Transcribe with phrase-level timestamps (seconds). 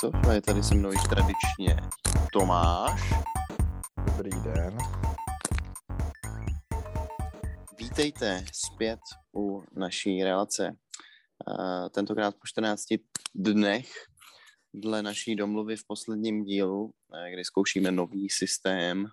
[0.00, 1.76] Krištof a je tady se mnou již tradičně
[2.32, 3.00] Tomáš.
[4.06, 4.78] Dobrý den.
[7.78, 9.00] Vítejte zpět
[9.36, 10.76] u naší relace.
[11.94, 12.82] Tentokrát po 14
[13.34, 13.86] dnech
[14.74, 16.92] dle naší domluvy v posledním dílu,
[17.32, 19.06] kdy zkoušíme nový systém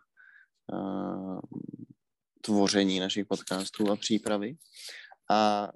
[2.42, 4.58] tvoření našich podcastů a přípravy.
[5.32, 5.68] A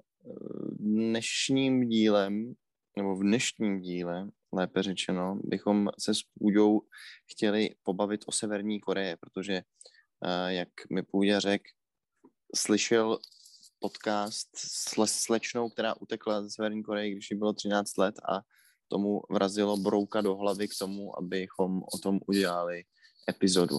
[0.78, 2.54] dnešním dílem,
[2.96, 6.80] nebo v dnešním díle, lépe řečeno, bychom se s Půďou
[7.32, 9.62] chtěli pobavit o Severní Koreje, protože,
[10.48, 11.64] jak mi Půďa řekl,
[12.56, 13.18] slyšel
[13.78, 18.40] podcast s slečnou, která utekla ze Severní Koreje, když jí bylo 13 let a
[18.88, 22.84] tomu vrazilo brouka do hlavy k tomu, abychom o tom udělali
[23.28, 23.76] epizodu.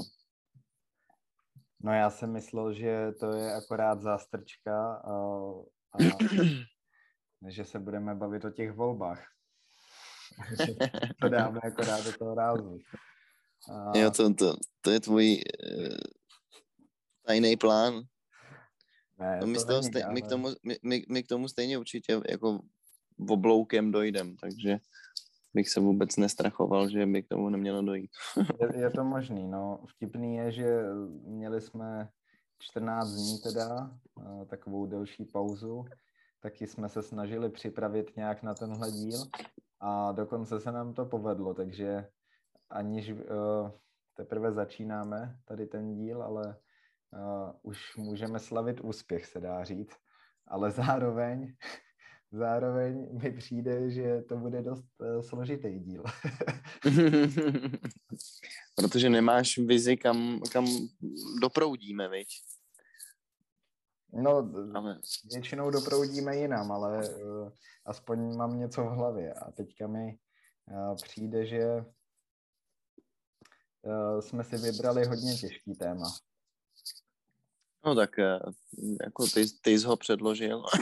[1.83, 5.13] No já jsem myslel, že to je akorát zástrčka a,
[5.93, 5.97] a
[7.47, 9.23] že se budeme bavit o těch volbách.
[11.21, 12.79] to dáme akorát do toho rázu.
[13.71, 13.97] A...
[13.97, 15.97] Jo, to, to, to je tvůj uh,
[17.25, 18.01] tajný plán.
[19.19, 20.13] Ne, no my, to není, stej, ale...
[20.13, 22.59] my, k tomu, my, my, my k tomu stejně určitě jako
[23.29, 24.77] obloukem dojdem, takže
[25.53, 28.11] bych se vůbec nestrachoval, že by k tomu nemělo dojít.
[28.61, 29.79] je, je to možný, no.
[29.87, 30.83] Vtipný je, že
[31.25, 32.09] měli jsme
[32.59, 35.85] 14 dní teda, uh, takovou delší pauzu,
[36.41, 39.19] taky jsme se snažili připravit nějak na tenhle díl
[39.85, 42.07] a dokonce se nám to povedlo, takže
[42.69, 43.19] aniž uh,
[44.13, 46.57] teprve začínáme tady ten díl, ale
[47.11, 49.97] uh, už můžeme slavit úspěch, se dá říct,
[50.47, 51.53] ale zároveň
[52.31, 56.03] zároveň mi přijde, že to bude dost uh, složitý díl.
[58.75, 60.65] Protože nemáš vizi, kam, kam
[61.41, 62.27] doproudíme, viď?
[64.15, 64.51] No,
[65.33, 67.51] většinou doproudíme jinam, ale uh,
[67.85, 69.33] aspoň mám něco v hlavě.
[69.33, 70.17] A teďka mi
[70.65, 71.85] uh, přijde, že
[73.81, 76.11] uh, jsme si vybrali hodně těžký téma.
[77.85, 78.17] No tak
[79.03, 80.63] jako ty, ty jsi ho předložil.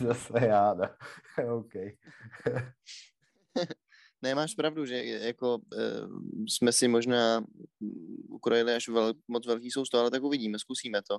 [0.00, 0.84] Zase já, no.
[1.56, 1.72] OK.
[4.26, 6.02] Ne, máš pravdu, že jako e,
[6.48, 7.44] jsme si možná
[8.28, 11.18] ukrojili až vel, moc velký sousto, ale tak uvidíme, zkusíme to.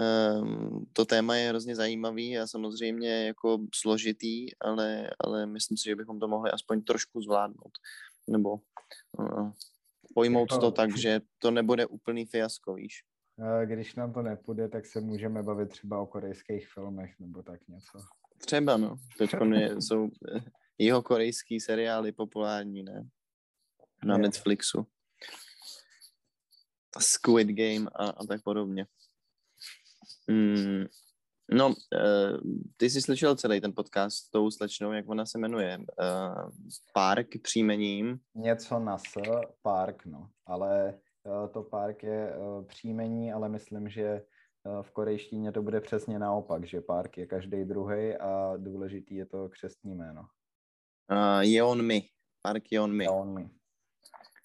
[0.00, 0.40] E,
[0.92, 6.20] to téma je hrozně zajímavý a samozřejmě jako složitý, ale, ale myslím si, že bychom
[6.20, 7.72] to mohli aspoň trošku zvládnout.
[8.28, 8.56] Nebo
[9.20, 9.52] e,
[10.14, 13.04] pojmout to tak, že to nebude úplný fiasko, víš.
[13.64, 17.98] Když nám to nepůjde, tak se můžeme bavit třeba o korejských filmech nebo tak něco.
[18.38, 18.96] Třeba, no.
[19.18, 19.30] Teď
[19.80, 20.10] jsou
[20.78, 23.08] jeho korejský seriály populární, ne?
[24.04, 24.22] Na je.
[24.22, 24.86] Netflixu.
[26.98, 28.86] Squid Game a, a tak podobně.
[30.30, 30.84] Mm,
[31.50, 31.74] no, uh,
[32.76, 35.78] ty jsi slyšel celý ten podcast s tou slečnou, jak ona se jmenuje?
[35.78, 36.50] Uh,
[36.94, 38.20] Park příjmením?
[38.34, 39.12] Něco na S,
[39.62, 40.30] Park, no.
[40.46, 44.22] Ale uh, to Park je uh, příjmení, ale myslím, že
[44.64, 49.26] uh, v korejštině to bude přesně naopak, že Park je každý druhý a důležitý je
[49.26, 50.28] to křestní jméno.
[51.12, 52.08] Uh, Yeonmi.
[52.42, 53.04] Park Yeonmi.
[53.04, 53.50] Yeonmi.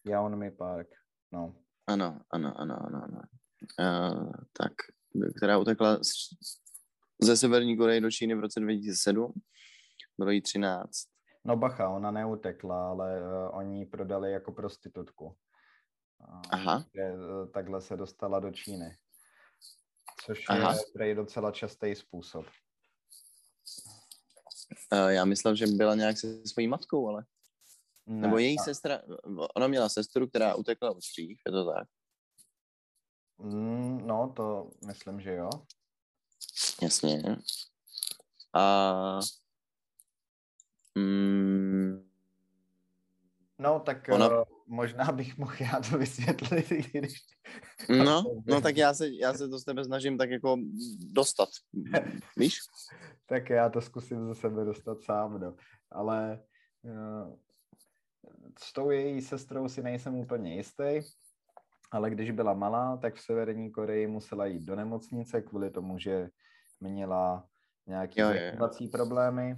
[0.05, 0.87] Yeonmi Park,
[1.31, 1.55] no.
[1.87, 3.21] Ano, ano, ano, ano, ano.
[3.79, 4.71] Uh, tak,
[5.37, 6.11] která utekla z,
[7.21, 9.33] ze Severní Koreje do Číny v roce 2007.
[10.17, 10.91] Bylo jí 13.
[11.45, 15.25] No bacha, ona neutekla, ale uh, oni ji prodali jako prostitutku.
[15.25, 16.85] Uh, Aha.
[16.95, 18.97] Že, uh, takhle se dostala do Číny.
[20.25, 20.73] Což Aha.
[20.73, 22.45] je prej docela častý způsob.
[24.93, 27.25] Uh, já myslel, že byla nějak se svojí matkou, ale...
[28.05, 29.01] Ne, Nebo její a- sestra,
[29.55, 31.87] ona měla sestru, která utekla už dřív, je to tak?
[33.37, 35.49] Mm, no, to myslím, že jo.
[36.81, 37.37] Jasně.
[38.53, 39.19] A...
[40.95, 42.09] Mm,
[43.59, 44.43] No, tak Ona- Ona...
[44.67, 47.13] možná bych mohl já to vysvětlit, když...
[48.05, 50.57] no, no tak já se, já se to s tebe snažím tak jako
[51.13, 51.49] dostat,
[52.37, 52.57] víš?
[53.25, 55.55] tak já to zkusím ze sebe dostat sám, no.
[55.91, 56.43] Ale
[56.81, 57.35] uh,
[58.59, 60.99] s tou její sestrou si nejsem úplně jistý,
[61.91, 66.29] ale když byla malá, tak v Severní Koreji musela jít do nemocnice kvůli tomu, že
[66.79, 67.47] měla
[67.87, 69.57] nějaké zajímací problémy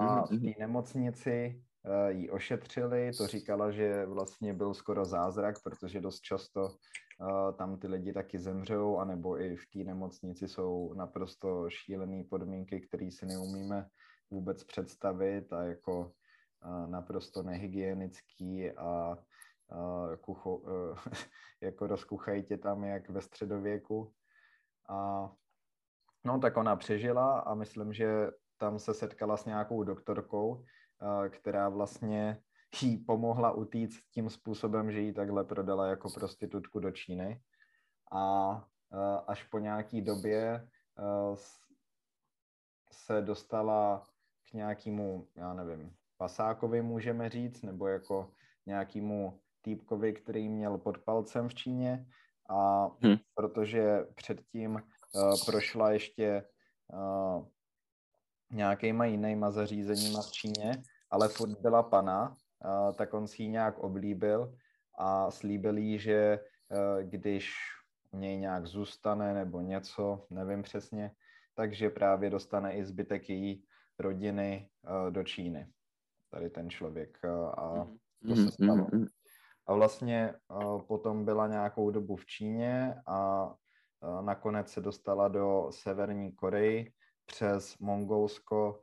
[0.00, 1.69] a Mhm, v té nemocnici uh,
[2.08, 6.68] ji ošetřili, to říkala, že vlastně byl skoro zázrak, protože dost často
[7.20, 12.80] uh, tam ty lidi taky zemřou, anebo i v té nemocnici jsou naprosto šílené podmínky,
[12.80, 13.88] které si neumíme
[14.30, 16.12] vůbec představit a jako
[16.64, 19.16] uh, naprosto nehygienický a
[19.72, 20.62] uh, kucho,
[21.60, 24.12] jako rozkuchají tě tam jak ve středověku.
[24.88, 25.30] A
[26.24, 30.64] no tak ona přežila a myslím, že tam se setkala s nějakou doktorkou,
[31.28, 32.42] která vlastně
[32.82, 37.42] jí pomohla utíct tím způsobem, že jí takhle prodala jako prostitutku do Číny.
[38.12, 38.64] A
[39.26, 40.68] až po nějaký době
[42.92, 44.08] se dostala
[44.50, 48.32] k nějakému, já nevím, pasákovi můžeme říct, nebo jako
[48.66, 52.06] nějakému týpkovi, který měl pod palcem v Číně
[52.50, 53.16] a hmm.
[53.34, 56.44] protože předtím uh, prošla ještě
[56.92, 57.46] uh,
[58.52, 62.28] nějakýma jinýma zařízeníma v Číně, ale furt byla pana,
[62.64, 64.54] uh, tak on si ji nějak oblíbil
[64.98, 66.40] a slíbil jí, že
[66.70, 67.54] uh, když
[68.12, 71.10] něj nějak zůstane nebo něco, nevím přesně,
[71.54, 73.64] takže právě dostane i zbytek její
[73.98, 75.72] rodiny uh, do Číny.
[76.30, 77.86] Tady ten člověk uh, a
[78.28, 78.84] to se stalo.
[78.84, 79.06] Mm-hmm.
[79.66, 83.54] A vlastně uh, potom byla nějakou dobu v Číně a
[84.20, 86.92] nakonec se dostala do Severní Koreji
[87.26, 88.80] přes Mongolsko,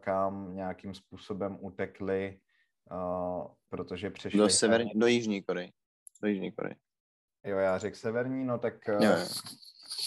[0.00, 2.40] kam nějakým způsobem utekli,
[2.92, 4.38] uh, protože přešli...
[4.38, 5.72] Do, severní, do Jižní Koreji.
[6.22, 6.76] Do Jižní Koreji.
[7.44, 8.74] Jo, já řekl severní, no tak...
[8.88, 9.26] Uh, jo, jo.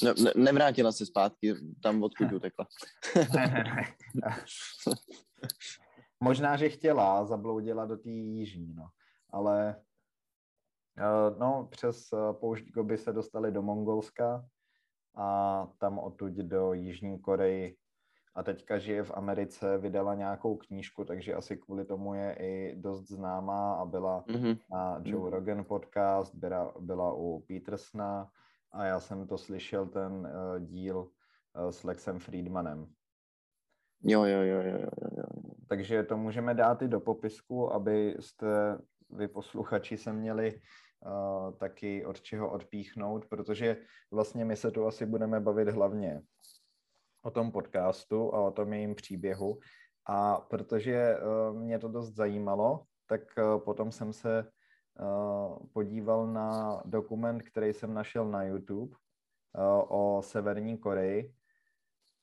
[0.04, 2.68] Ne, ne, nevrátila se zpátky tam, odkud utekla.
[6.20, 8.88] Možná, že chtěla, zabloudila do té jižní, no.
[9.30, 9.76] Ale
[10.98, 14.46] Eh, no, přes eh, poušť Gobi se dostali do Mongolska
[15.16, 17.78] a tam odtud do Jižní Koreji.
[18.36, 23.08] A teďka žije v Americe, vydala nějakou knížku, takže asi kvůli tomu je i dost
[23.08, 24.60] známá a byla mm-hmm.
[24.72, 28.30] na Joe Rogan podcast, byla, byla u Petersna
[28.72, 32.88] a já jsem to slyšel, ten uh, díl uh, s Lexem Friedmanem.
[34.04, 35.24] Jo, jo, jo, jo, jo, jo.
[35.68, 38.78] Takže to můžeme dát i do popisku, abyste
[39.10, 40.62] vy posluchači se měli
[41.06, 43.78] uh, taky od čeho odpíchnout, protože
[44.12, 46.22] vlastně my se tu asi budeme bavit hlavně
[47.24, 49.60] o tom podcastu a o tom jejím příběhu.
[50.06, 54.46] A protože uh, mě to dost zajímalo, tak uh, potom jsem se
[55.00, 58.96] uh, podíval na dokument, který jsem našel na YouTube
[59.88, 61.34] o Severní Koreji.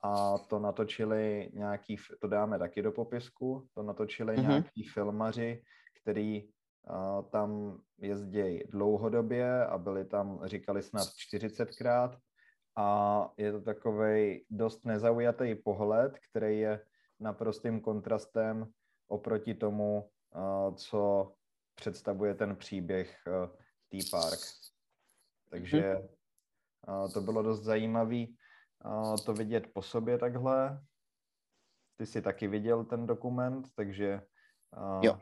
[0.02, 4.48] A to natočili nějaký, to dáme taky do popisku, to natočili mm-hmm.
[4.48, 5.62] nějaký filmaři,
[6.02, 6.48] který
[7.30, 12.16] tam jezdí dlouhodobě a byli tam, říkali snad 40krát
[12.80, 16.84] a je to takový dost nezaujatý pohled, který je
[17.20, 18.72] naprostým kontrastem
[19.08, 20.10] oproti tomu,
[20.74, 21.32] co
[21.74, 23.16] představuje ten příběh
[23.88, 24.38] T-Park.
[25.50, 26.08] Takže
[27.14, 28.24] to bylo dost zajímavé
[29.26, 30.84] to vidět po sobě takhle.
[31.96, 34.22] Ty jsi taky viděl ten dokument, takže
[35.00, 35.18] jo.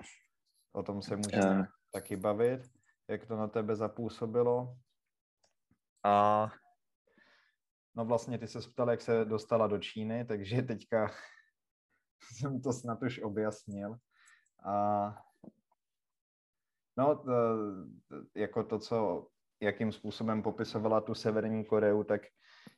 [0.72, 1.66] O tom se můžeme uh.
[1.92, 2.60] taky bavit,
[3.08, 4.76] jak to na tebe zapůsobilo.
[6.04, 6.46] A
[7.94, 11.10] no vlastně ty se ptal, jak se dostala do Číny, takže teďka
[12.36, 13.96] jsem to snad už objasnil.
[14.64, 15.08] A
[16.98, 17.32] no, to,
[18.36, 19.26] jako to, co,
[19.62, 22.20] jakým způsobem popisovala tu Severní Koreu, tak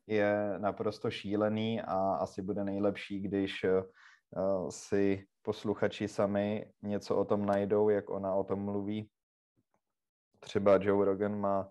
[0.06, 7.46] je naprosto šílený a asi bude nejlepší, když uh, si posluchači sami něco o tom
[7.46, 9.10] najdou, jak ona o tom mluví.
[10.40, 11.70] Třeba Joe Rogan má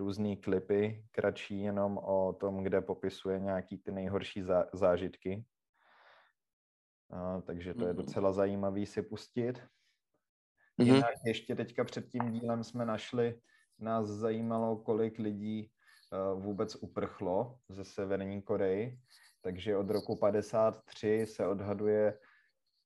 [0.00, 5.44] různé klipy, kratší jenom o tom, kde popisuje nějaký ty nejhorší zá, zážitky.
[7.10, 7.96] A, takže to je mhm.
[7.96, 9.52] docela zajímavý si pustit.
[10.80, 10.94] Mm-hmm.
[10.94, 13.40] Jinak ještě teďka před tím dílem jsme našli,
[13.78, 15.70] nás zajímalo, kolik lidí
[16.12, 18.98] uh, vůbec uprchlo ze Severní Koreji.
[19.40, 22.18] Takže od roku 53 se odhaduje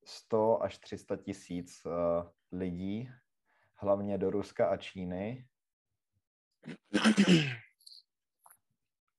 [0.04, 1.92] 100 až 300 tisíc uh,
[2.52, 3.10] lidí,
[3.78, 5.46] hlavně do Ruska a Číny.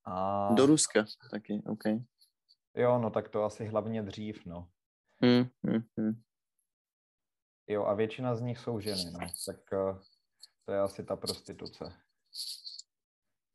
[0.06, 0.54] A...
[0.54, 1.84] Do Ruska taky, OK.
[2.76, 4.70] Jo, no tak to asi hlavně dřív, no.
[5.22, 6.22] Hmm, hmm, hmm.
[7.68, 9.20] Jo, a většina z nich jsou ženy, no.
[9.46, 10.02] Tak uh,
[10.66, 11.94] to je asi ta prostituce.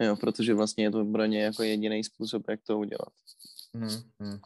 [0.02, 3.12] Jo, protože vlastně je to pro ně jako jediný způsob, jak to udělat.
[3.74, 4.40] Hmm, hmm.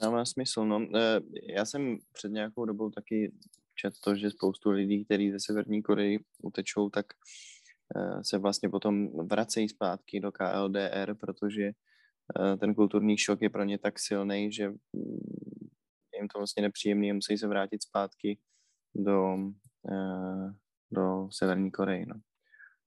[0.00, 0.98] Dává smysl, no.
[0.98, 3.32] E, já jsem před nějakou dobou taky
[3.74, 7.06] četl to, že spoustu lidí, kteří ze Severní Koreji utečou, tak
[7.96, 13.64] e, se vlastně potom vracejí zpátky do KLDR, protože e, ten kulturní šok je pro
[13.64, 14.78] ně tak silný, že mm,
[16.12, 18.38] je jim to vlastně nepříjemný a musí se vrátit zpátky
[18.94, 19.36] do,
[20.90, 22.20] do Severní Koreji, no.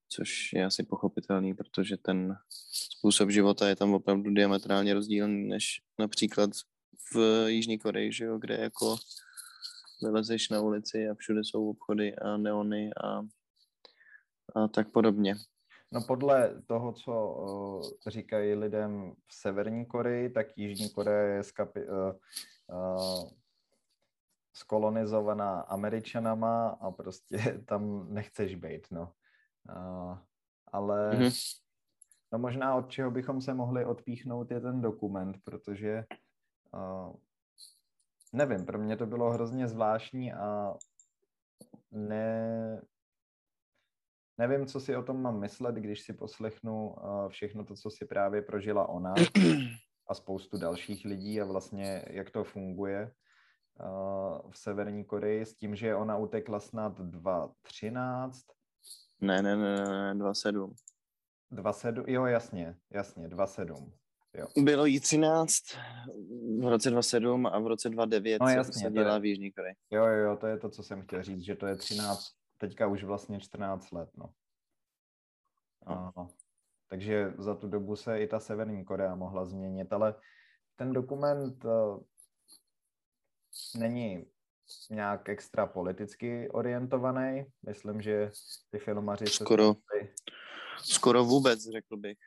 [0.09, 2.35] Což je asi pochopitelný, protože ten
[2.89, 6.49] způsob života je tam opravdu diametrálně rozdílný než například
[7.13, 8.95] v Jižní Koreji, že jo, kde jako
[10.01, 13.21] vylezeš na ulici a všude jsou obchody a neony a,
[14.55, 15.35] a tak podobně.
[15.91, 21.87] No podle toho, co uh, říkají lidem v Severní Koreji, tak Jižní Korea je skapi,
[21.87, 21.95] uh,
[22.77, 23.29] uh,
[24.53, 29.13] skolonizovaná Američanama a prostě tam nechceš být, no.
[29.69, 30.17] Uh,
[30.71, 31.59] ale mm-hmm.
[32.33, 36.05] no možná od čeho bychom se mohli odpíchnout je ten dokument, protože
[36.73, 37.15] uh,
[38.37, 40.73] nevím, pro mě to bylo hrozně zvláštní a
[41.91, 42.81] ne,
[44.37, 48.05] nevím, co si o tom mám myslet, když si poslechnu uh, všechno to, co si
[48.05, 49.13] právě prožila ona
[50.09, 53.11] a spoustu dalších lidí a vlastně jak to funguje
[53.79, 58.31] uh, v Severní Koreji s tím, že ona utekla snad 2.13.
[59.21, 60.73] Ne, ne, ne, ne, 2.7.
[61.51, 63.91] 2.7, jo, jasně, jasně, 2.7.
[64.37, 64.47] Jo.
[64.57, 65.63] Bylo jí 13
[66.59, 69.75] v roce 27 a v roce 29 no, jasně, se dělá v Jižní Koreji.
[69.91, 72.21] Jo, jo, to je to, co jsem chtěl říct, že to je 13,
[72.57, 74.29] teďka už vlastně 14 let, no.
[75.85, 76.27] Aha.
[76.89, 80.15] Takže za tu dobu se i ta Severní Korea mohla změnit, ale
[80.75, 81.99] ten dokument uh,
[83.75, 84.25] není
[84.89, 87.45] nějak extra politicky orientovaný.
[87.65, 88.31] Myslím, že
[88.69, 92.17] ty filmaři skoro, se skoro vůbec, řekl bych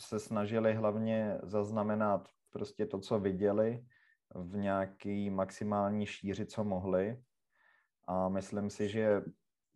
[0.00, 3.84] se snažili hlavně zaznamenat prostě to, co viděli
[4.34, 7.22] v nějaký maximální šíři, co mohli.
[8.08, 9.22] A myslím si, že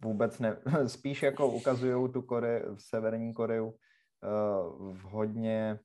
[0.02, 0.56] vůbec ne,
[0.86, 3.74] spíš jako ukazují tu Kore, v Severní Koreu uh,
[4.96, 5.78] v hodně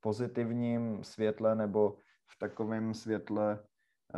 [0.00, 1.96] pozitivním světle nebo
[2.30, 3.64] v takovém světle,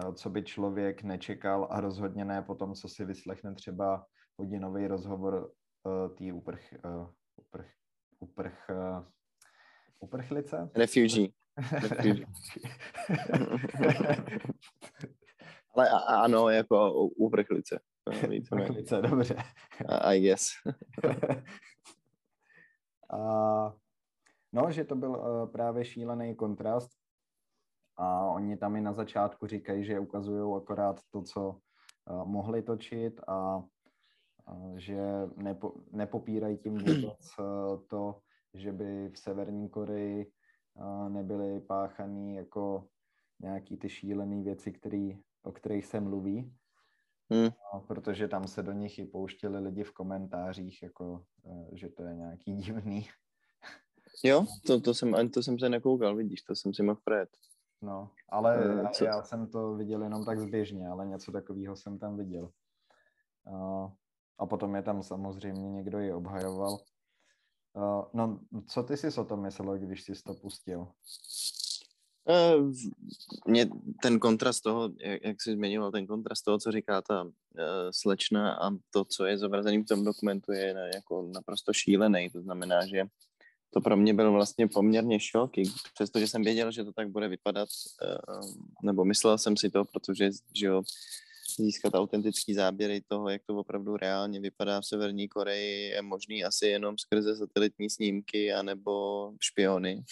[0.04, 4.06] uh, co by člověk nečekal a rozhodně ne po tom, co si vyslechne třeba
[4.38, 5.52] hodinový rozhovor
[5.84, 6.74] uh, tý uprch,
[7.36, 7.70] uprch,
[8.20, 8.70] uprch
[10.00, 10.70] Uprchlice?
[10.74, 11.32] Refugee.
[11.72, 12.26] Refugee.
[15.74, 17.80] Ale a, ano, jako uprchlice.
[18.52, 19.36] Uprchlice, dobře.
[20.02, 20.48] I guess.
[23.10, 23.74] a,
[24.52, 26.90] no, že to byl uh, právě šílený kontrast
[27.96, 33.20] a oni tam i na začátku říkají, že ukazují akorát to, co uh, mohli točit
[33.28, 34.98] a uh, že
[35.36, 37.30] nepo, nepopírají tím vůbec
[37.88, 38.20] to,
[38.54, 40.32] že by v Severní Koreji
[41.08, 42.88] nebyly páchané jako
[43.40, 46.54] nějaký ty šílené věci, který, o kterých se mluví.
[47.30, 47.50] Hmm.
[47.86, 52.14] Protože tam se do nich i pouštěli lidi v komentářích, jako, e, že to je
[52.14, 53.08] nějaký divný.
[54.24, 57.28] Jo, to, to, jsem, to jsem se nekoukal, vidíš, to jsem si mohl projet.
[57.82, 62.16] No, ale uh, já jsem to viděl jenom tak zběžně, ale něco takového jsem tam
[62.16, 62.50] viděl.
[64.38, 66.78] A potom je tam samozřejmě někdo i obhajoval.
[67.72, 70.88] Uh, no, co ty jsi o tom myslel, když jsi to pustil?
[72.24, 72.72] Uh,
[73.46, 73.68] mě
[74.02, 77.30] ten kontrast toho, jak, jak jsi zmiňoval, ten kontrast toho, co říká ta uh,
[77.90, 82.30] slečna a to, co je zobrazený v tom dokumentu, je na, jako naprosto šílený.
[82.30, 83.04] To znamená, že
[83.72, 85.50] to pro mě byl vlastně poměrně šok,
[85.94, 87.68] přestože jsem věděl, že to tak bude vypadat,
[88.02, 88.50] uh,
[88.82, 90.82] nebo myslel jsem si to, protože že jo,
[91.60, 96.66] získat autentický záběry toho, jak to opravdu reálně vypadá v Severní Koreji, je možný asi
[96.66, 100.02] jenom skrze satelitní snímky anebo špiony.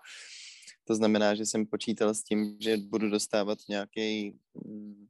[0.84, 5.06] to znamená, že jsem počítal s tím, že budu dostávat nějaký mm,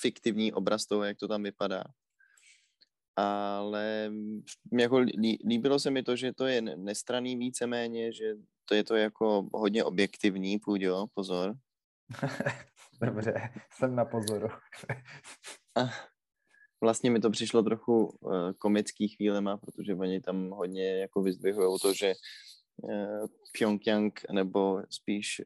[0.00, 1.84] fiktivní obraz toho, jak to tam vypadá.
[3.16, 4.12] Ale
[4.72, 5.04] jako
[5.46, 9.84] líbilo se mi to, že to je nestraný víceméně, že to je to jako hodně
[9.84, 10.82] objektivní, půjď
[11.14, 11.54] pozor.
[13.06, 13.34] Dobře,
[13.70, 14.48] jsem na pozoru.
[15.76, 15.80] A
[16.80, 21.94] vlastně mi to přišlo trochu uh, komický chvílema, protože oni tam hodně jako vyzdvihují to,
[21.94, 22.12] že
[22.76, 23.26] uh,
[23.58, 25.42] Pyongyang nebo spíš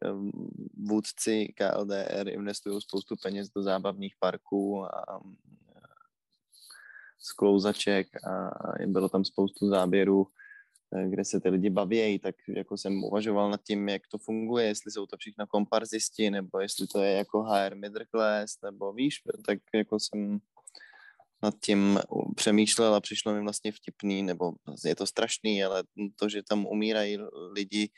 [0.88, 5.20] vůdci KLDR investují spoustu peněz do zábavných parků a
[7.18, 8.50] sklouzaček a
[8.86, 10.45] bylo tam spoustu záběrů Eh,
[11.08, 14.90] kde se ty lidi baví, tak jako jsem uvažoval nad tím, jak to funguje, jestli
[14.92, 19.58] jsou to všechno komparzisti, nebo jestli to je jako HR middle class, nebo víš, tak
[19.74, 20.38] jako jsem
[21.42, 22.00] nad tím
[22.36, 24.52] přemýšlel a přišlo mi vlastně vtipný, nebo
[24.84, 25.84] je to strašný, ale
[26.16, 27.18] to, že tam umírají
[27.52, 27.90] lidi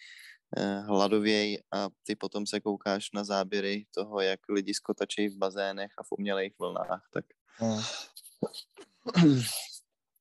[0.57, 5.91] eh, hladověj a ty potom se koukáš na záběry toho, jak lidi skotačejí v bazénech
[5.99, 7.25] a v umělých vlnách, tak...
[7.57, 7.81] Hmm.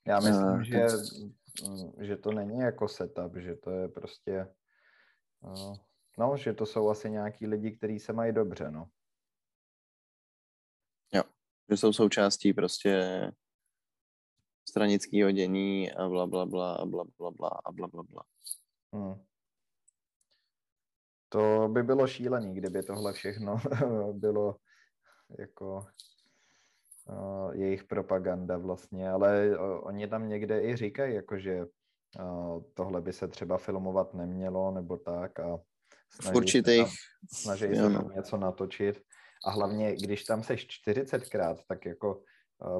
[0.08, 0.88] Já myslím, že
[2.02, 4.54] že to není jako setup, že to je prostě,
[5.40, 5.76] uh,
[6.18, 8.90] no, že to jsou asi nějaký lidi, kteří se mají dobře, no.
[11.14, 11.24] Jo,
[11.70, 13.32] že jsou součástí prostě
[14.70, 18.24] stranického dění a bla, bla, bla, a bla, bla, bla, a bla, bla, bla.
[18.94, 19.26] Hmm.
[21.30, 23.62] To by bylo šílený, kdyby tohle všechno
[24.14, 24.56] bylo
[25.40, 25.86] jako
[27.52, 31.66] jejich propaganda vlastně, ale uh, oni tam někde i říkají, jakože
[32.20, 35.60] uh, tohle by se třeba filmovat nemělo, nebo tak a
[36.22, 36.88] v určitých...
[36.88, 36.96] Se tam,
[37.34, 39.02] snaží se tam něco natočit
[39.46, 42.22] a hlavně, když tam seš 40krát, tak jako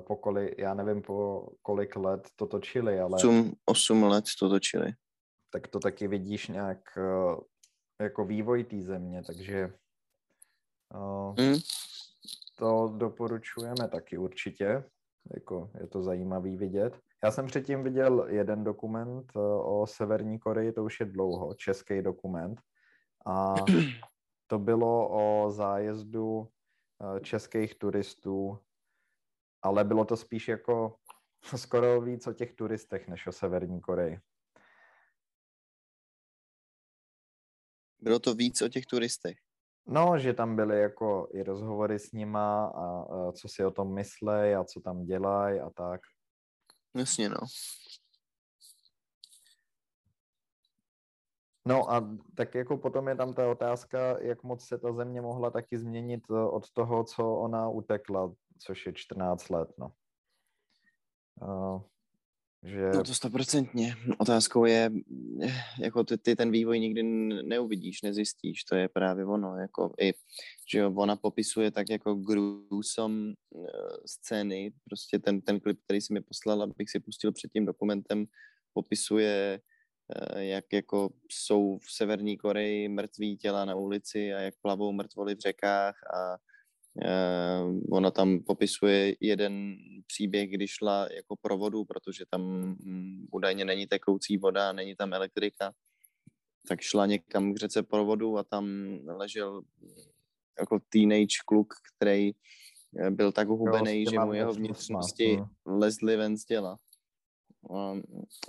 [0.08, 3.16] po kolik, já nevím po kolik let to točili, ale...
[3.16, 4.94] 8, 8 let to točili.
[5.52, 6.80] Tak to taky vidíš nějak
[8.02, 9.74] jako vývoj té země, takže
[10.96, 11.60] uh, mm.
[12.60, 14.84] To doporučujeme taky určitě,
[15.34, 17.00] jako je to zajímavý vidět.
[17.24, 19.44] Já jsem předtím viděl jeden dokument uh,
[19.82, 22.62] o Severní Koreji, to už je dlouho, český dokument,
[23.26, 23.56] a
[24.48, 26.48] to bylo o zájezdu
[27.22, 28.60] českých turistů,
[29.62, 30.96] ale bylo to spíš jako
[31.56, 34.20] skoro víc o těch turistech, než o Severní Koreji.
[38.00, 39.47] Bylo to víc o těch turistech.
[39.88, 43.94] No, že tam byly jako i rozhovory s nima a, a co si o tom
[43.94, 46.02] myslej a co tam dělají a tak.
[46.96, 47.38] Jasně, no.
[51.66, 55.52] No a tak jako potom je tam ta otázka, jak moc se ta země mohla
[55.52, 59.92] taky změnit eh, od toho, co ona utekla, což je 14 let, no.
[61.42, 61.82] Uh,
[62.64, 62.90] že...
[62.96, 63.96] No to stoprocentně.
[64.18, 64.92] Otázkou je,
[65.80, 67.04] jako ty, ty ten vývoj nikdy
[67.44, 70.14] neuvidíš, nezjistíš, to je právě ono, jako i,
[70.72, 73.66] že jo, ona popisuje tak jako gruesome uh,
[74.06, 78.26] scény, prostě ten, ten klip, který si mi poslal, abych si pustil před tím dokumentem,
[78.74, 79.60] popisuje
[80.34, 85.36] uh, jak jako jsou v Severní Koreji mrtví těla na ulici a jak plavou mrtvoly
[85.36, 86.38] v řekách a
[87.92, 89.78] ona tam popisuje jeden
[90.08, 95.74] příběh, kdy šla jako provodu, protože tam mm, údajně není tekoucí voda, není tam elektrika,
[96.68, 98.66] tak šla někam k řece provodu a tam
[99.06, 99.62] ležel
[100.60, 102.32] jako teenage kluk, který
[103.00, 106.78] eh, byl tak uhubený, že mu jeho vnitřnosti lezly ven z těla.
[107.76, 107.94] A,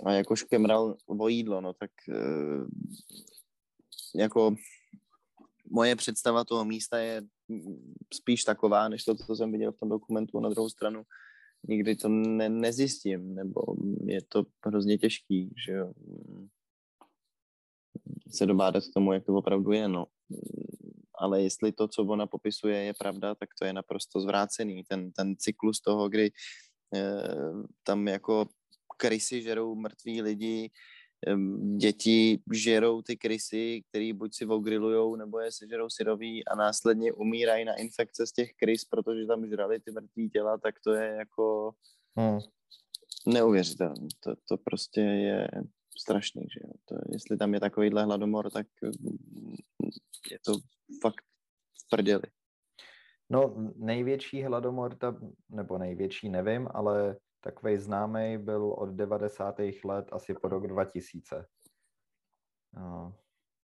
[0.05, 2.67] a jako škemral o jídlo, no tak uh,
[4.15, 4.55] jako
[5.71, 7.21] moje představa toho místa je
[8.13, 10.39] spíš taková, než to, co jsem viděl v tom dokumentu.
[10.39, 11.03] Na druhou stranu
[11.67, 13.61] nikdy to ne, nezjistím, nebo
[14.05, 15.83] je to hrozně těžký, že
[18.29, 20.05] se dobádat k tomu, jak to opravdu je, no.
[21.15, 24.83] Ale jestli to, co ona popisuje, je pravda, tak to je naprosto zvrácený.
[24.83, 26.31] Ten, ten cyklus toho, kdy
[26.95, 28.47] eh, tam jako
[28.97, 30.71] krysy žerou mrtví lidi,
[31.77, 37.65] děti žerou ty krysy, který buď si ogrilujou, nebo je sežerou syrový a následně umírají
[37.65, 41.71] na infekce z těch krys, protože tam žrali ty mrtví těla, tak to je jako
[42.17, 42.39] hmm.
[43.27, 44.07] neuvěřitelné.
[44.19, 45.47] To, to prostě je
[45.97, 46.71] strašný, že jo.
[46.85, 48.67] To, jestli tam je takovýhle hladomor, tak
[50.31, 50.53] je to
[51.01, 51.21] fakt
[51.85, 52.23] v prdeli.
[53.29, 55.15] No, největší hladomor, ta,
[55.49, 59.55] nebo největší nevím, ale Takový známý byl od 90.
[59.83, 61.45] let asi po rok 2000.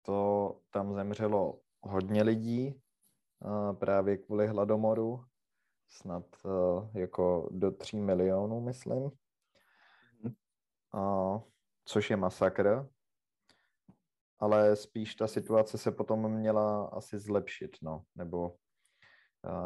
[0.02, 2.82] To tam zemřelo hodně lidí
[3.78, 5.24] právě kvůli hladomoru,
[5.88, 6.24] snad
[6.94, 9.10] jako do 3 milionů, myslím.
[11.84, 12.88] Což je masakr.
[14.38, 18.04] Ale spíš ta situace se potom měla asi zlepšit, no.
[18.14, 18.56] Nebo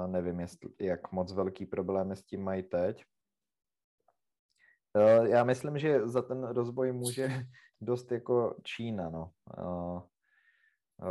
[0.06, 3.04] nevím, jestli, jak moc velký problémy s tím mají teď.
[4.96, 7.28] Eh, já myslím, že za ten rozboj může
[7.80, 10.02] dost jako Čína, no, eh,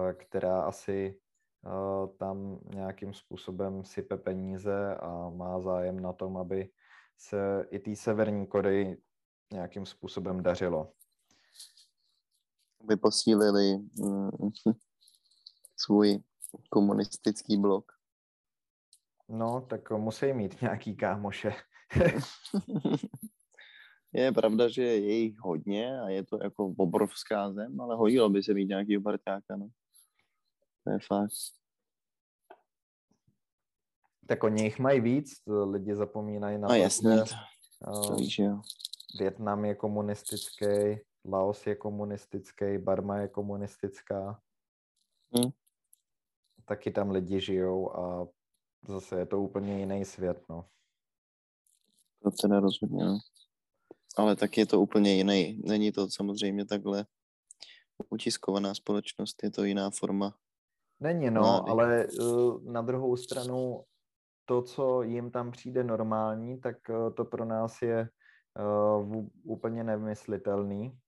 [0.10, 1.20] eh, která asi
[2.18, 6.70] tam nějakým způsobem sype peníze a má zájem na tom, aby
[7.18, 8.98] se i té Severní Koreji
[9.54, 10.94] nějakým způsobem dařilo.
[12.82, 14.30] Aby posílili mm,
[15.78, 16.20] svůj
[16.70, 17.92] komunistický blok.
[19.30, 21.56] No, tak musí mít nějaký kámoše.
[24.16, 28.44] Je pravda, že je jich hodně a je to jako obrovská zem, ale hodilo by
[28.44, 29.70] se mít nějaký parťáka, no.
[30.84, 31.32] To je fakt.
[34.28, 37.18] Tak oni jich mají víc, lidi zapomínají na no, jasně,
[37.86, 38.62] to, to víš, jo.
[39.20, 40.66] Větnam je komunistický,
[41.26, 44.42] Laos je komunistický, Barma je komunistická.
[45.32, 45.52] Hmm.
[46.66, 48.28] Taky tam lidi žijou a
[48.88, 50.66] zase je to úplně jiný svět, no.
[52.24, 53.20] To teda rozhodně, no.
[54.16, 55.62] Ale tak je to úplně jiný.
[55.66, 57.06] Není to samozřejmě takhle
[58.10, 60.36] utiskovaná společnost, je to jiná forma.
[61.00, 61.72] Není, no, vlády.
[61.72, 63.84] ale uh, na druhou stranu
[64.46, 68.10] to, co jim tam přijde normální, tak uh, to pro nás je
[69.04, 71.00] uh, úplně nemyslitelný.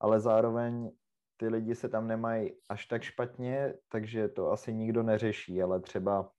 [0.00, 0.90] Ale zároveň
[1.36, 6.30] ty lidi se tam nemají až tak špatně, takže to asi nikdo neřeší, ale třeba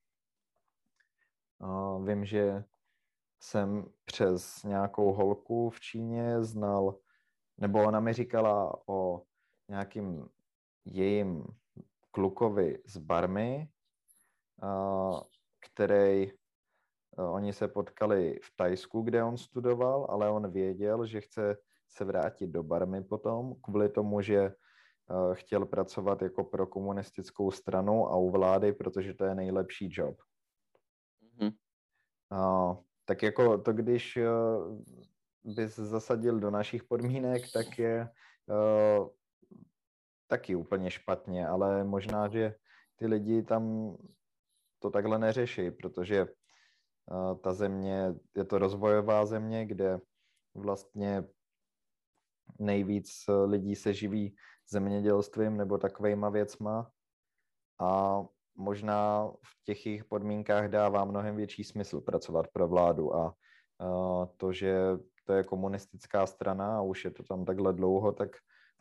[1.58, 2.64] uh, vím, že
[3.40, 6.98] jsem přes nějakou holku v Číně znal,
[7.58, 9.22] nebo ona mi říkala o
[9.68, 10.28] nějakým
[10.84, 11.44] jejím
[12.10, 13.68] klukovi z Barmy,
[15.60, 16.32] který
[17.16, 21.56] oni se potkali v Tajsku, kde on studoval, ale on věděl, že chce
[21.88, 24.54] se vrátit do Barmy potom, kvůli tomu, že
[25.32, 30.16] chtěl pracovat jako pro komunistickou stranu a u vlády, protože to je nejlepší job.
[31.22, 31.52] Mm-hmm.
[33.04, 34.82] Tak jako to, když uh,
[35.44, 38.08] bys zasadil do našich podmínek, tak je
[38.46, 39.08] uh,
[40.26, 42.54] taky úplně špatně, ale možná, že
[42.96, 43.96] ty lidi tam
[44.78, 50.00] to takhle neřeší, protože uh, ta země, je to rozvojová země, kde
[50.54, 51.24] vlastně
[52.58, 53.08] nejvíc
[53.44, 54.36] lidí se živí
[54.68, 56.90] zemědělstvím nebo takovýma věcma.
[57.80, 58.20] A
[58.60, 63.34] možná v těch jejich podmínkách dává mnohem větší smysl pracovat pro vládu a
[64.36, 64.76] to, že
[65.24, 68.28] to je komunistická strana a už je to tam takhle dlouho, tak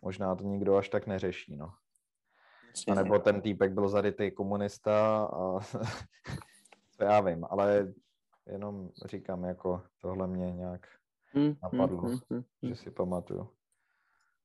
[0.01, 1.71] možná to nikdo až tak neřeší, no.
[2.91, 5.59] A nebo ten týpek byl zarytý komunista a
[6.91, 7.93] co já vím, ale
[8.47, 10.87] jenom říkám, jako tohle mě nějak
[11.33, 13.49] hmm, hmm, napadlo, hmm, hmm, hmm, že si pamatuju.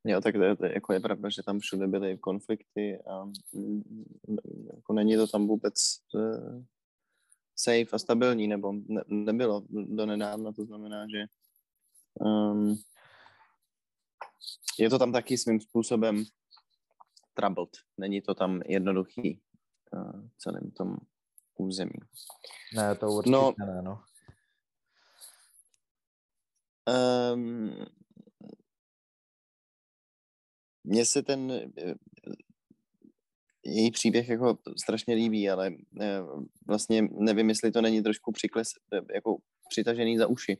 [0.05, 4.05] Jo, tak to, to, jako je pravda, že tam všude byly konflikty a mm,
[4.75, 5.75] jako není to tam vůbec
[6.15, 6.63] uh,
[7.57, 11.25] safe a stabilní, nebo ne, nebylo do nedávna, to znamená, že
[12.21, 12.77] um,
[14.79, 16.25] je to tam taky svým způsobem
[17.35, 17.71] troubled.
[17.99, 19.41] Není to tam jednoduchý
[19.93, 20.97] uh, celým tom
[21.57, 21.99] území.
[22.77, 24.03] Ne, to určitě no, ne, no.
[27.35, 27.87] Um,
[30.85, 31.95] mně se ten eh,
[33.65, 36.21] její příběh jako strašně líbí, ale eh,
[36.67, 39.37] vlastně nevím, jestli to není trošku přikles, eh, jako
[39.69, 40.59] přitažený za uši.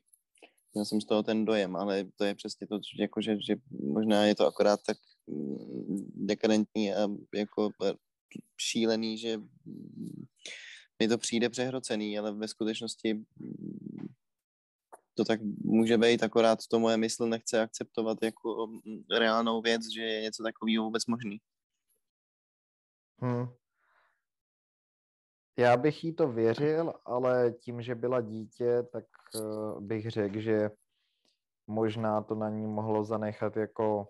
[0.75, 3.57] Měl jsem z toho ten dojem, ale to je přesně to, jako že, že
[3.93, 7.71] možná je to akorát tak mm, dekadentní a jako
[8.61, 9.39] šílený, že
[11.03, 14.04] mi to přijde přehrocený, ale ve skutečnosti mm,
[15.15, 20.03] to tak může být, akorát to moje mysl nechce akceptovat jako mm, reálnou věc, že
[20.03, 21.39] je něco takového vůbec možný.
[23.19, 23.47] Hmm.
[25.59, 30.71] Já bych jí to věřil, ale tím, že byla dítě, tak uh, bych řekl, že
[31.67, 34.09] možná to na ní mohlo zanechat jako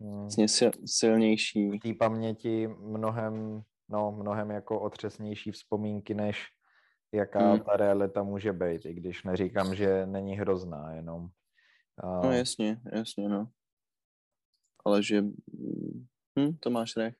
[0.00, 1.70] hmm, vlastně sil, silnější.
[1.70, 6.53] V té paměti mnohem, no, mnohem jako otřesnější vzpomínky, než
[7.14, 7.60] jaká hmm.
[7.60, 11.28] ta realita může být, i když neříkám, že není hrozná, jenom...
[12.04, 12.24] Uh...
[12.24, 13.48] No jasně, jasně, no.
[14.84, 15.22] Ale že...
[16.38, 17.18] Hm, to máš recht.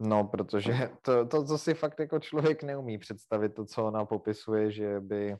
[0.00, 4.70] No, protože to, to, co si fakt jako člověk neumí představit, to, co ona popisuje,
[4.70, 5.36] že by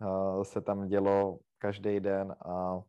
[0.00, 2.80] uh, se tam dělo každý den a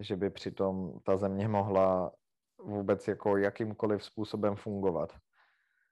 [0.00, 2.12] že by přitom ta země mohla
[2.58, 5.12] vůbec jako jakýmkoliv způsobem fungovat.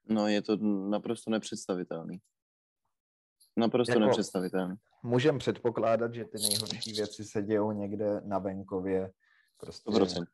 [0.09, 0.57] No, je to
[0.89, 2.17] naprosto nepředstavitelný.
[3.57, 4.75] Naprosto jako, nepředstavitelný.
[5.03, 9.11] Můžeme předpokládat, že ty nejhorší věci se dějou někde na venkově,
[9.57, 10.25] prostě 100%.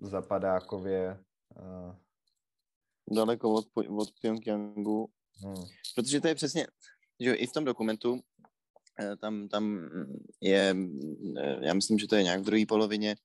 [0.00, 1.24] zapadákově.
[1.56, 1.94] Uh...
[3.16, 5.10] Daleko od, od Pyongyangu.
[5.44, 5.64] Hmm.
[5.94, 6.66] Protože to je přesně,
[7.20, 8.31] že i v tom dokumentu Eh,
[9.20, 9.90] tam, tam
[10.40, 10.76] je,
[11.38, 13.16] eh, já myslím, že to je nějak v druhé polovině,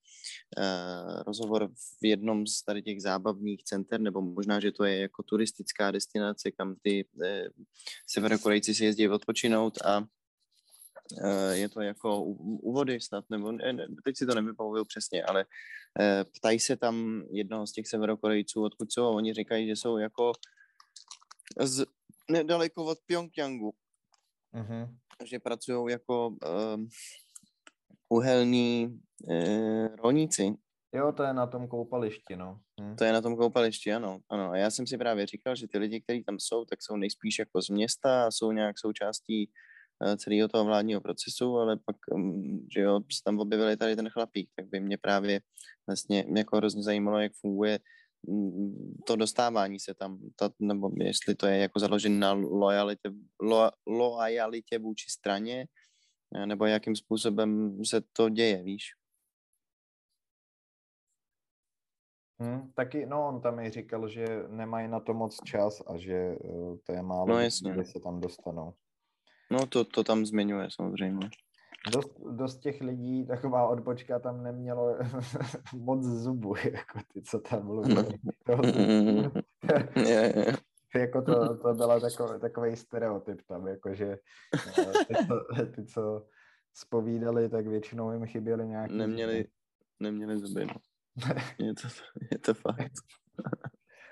[0.57, 1.69] uh, rozhovor
[2.01, 6.51] v jednom z tady těch zábavních center, nebo možná, že to je jako turistická destinace,
[6.51, 7.05] kam ty
[8.07, 10.05] severokorejci si jezdí odpočinout a
[11.51, 15.45] je to jako u, u vody snad, nebo ne, teď si to nevypavuju přesně, ale
[16.37, 20.31] ptají se tam jednoho z těch severokorejců, odkud jsou, oni říkají, že jsou jako
[21.59, 21.85] z,
[22.31, 23.73] nedaleko od Pyongyangu.
[24.53, 26.85] Uh-huh že pracují jako uh,
[28.09, 30.53] uhelní uh, rolníci.
[30.95, 32.59] Jo, to je na tom koupališti, no.
[32.81, 32.95] Hm.
[32.95, 34.51] To je na tom koupališti, ano, ano.
[34.51, 37.39] A já jsem si právě říkal, že ty lidi, kteří tam jsou, tak jsou nejspíš
[37.39, 39.49] jako z města a jsou nějak součástí
[40.05, 44.09] uh, celého toho vládního procesu, ale pak, um, že jo, se tam objevili tady ten
[44.09, 45.41] chlapík, tak by mě právě
[45.87, 47.79] vlastně jako hrozně zajímalo, jak funguje
[49.05, 54.79] to dostávání se tam, ta, nebo jestli to je jako založené na lojalitě, lo, lojalitě
[54.79, 55.67] vůči straně,
[56.45, 58.83] nebo jakým způsobem se to děje, víš?
[62.39, 66.35] Hmm, taky, no on tam i říkal, že nemají na to moc čas a že
[66.35, 67.71] uh, to je málo, no, jasně.
[67.71, 68.73] kde se tam dostanou.
[69.51, 71.29] No to, to tam zmiňuje samozřejmě
[71.91, 74.97] dost, dost těch lidí, taková odbočka tam nemělo
[75.75, 77.95] moc zubů, jako ty, co tam mluví.
[79.95, 80.57] yeah.
[80.95, 84.17] jako to, to byla takový, takový stereotyp tam, jakože
[84.77, 86.25] eh, ty, co, ty, co
[86.73, 88.93] spovídali, tak většinou jim chyběly nějaké...
[88.93, 89.45] Neměli,
[89.99, 90.73] neměli zuby, no.
[91.59, 91.87] je, to,
[92.31, 92.91] je to fakt.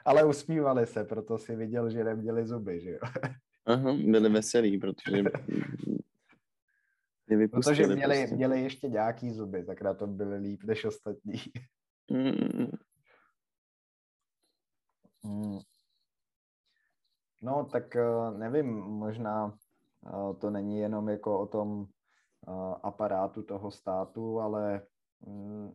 [0.06, 3.00] Ale usmívali se, proto si viděl, že neměli zuby, že jo?
[3.66, 5.24] Aha, byli veselí, protože
[7.52, 8.36] Protože měli, prostě.
[8.36, 11.34] měli ještě nějaký zuby, tak na tom byli líp než ostatní.
[12.12, 12.72] Mm.
[15.24, 15.60] Mm.
[17.42, 19.58] No, tak eh, nevím, možná
[20.08, 21.86] eh, to není jenom jako o tom
[22.48, 22.52] eh,
[22.84, 24.82] aparátu toho státu, ale
[25.20, 25.74] mm,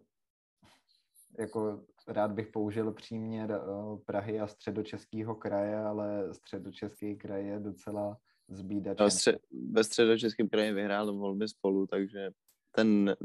[1.38, 3.60] jako rád bych použil příměr
[4.06, 8.16] Prahy a středočeského kraje, ale středočeský kraj je docela
[8.50, 9.04] zbídačem.
[9.04, 12.30] No, střed, ve středočeském kraji vyhrál volby spolu, takže
[12.70, 13.16] ten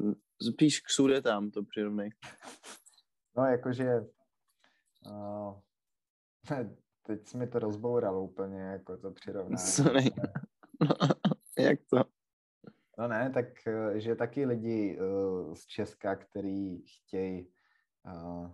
[0.52, 2.10] spíš ksude tam to přirovnej.
[3.38, 4.02] No, jakože
[5.06, 5.60] uh,
[7.06, 9.58] teď jsi mi to rozboural úplně, jako to přirovnání.
[9.58, 10.12] Sorry.
[11.60, 11.98] Jak to?
[12.98, 13.46] No ne, tak
[13.96, 17.48] že taky lidi uh, z Česka, který chtějí
[18.06, 18.52] uh,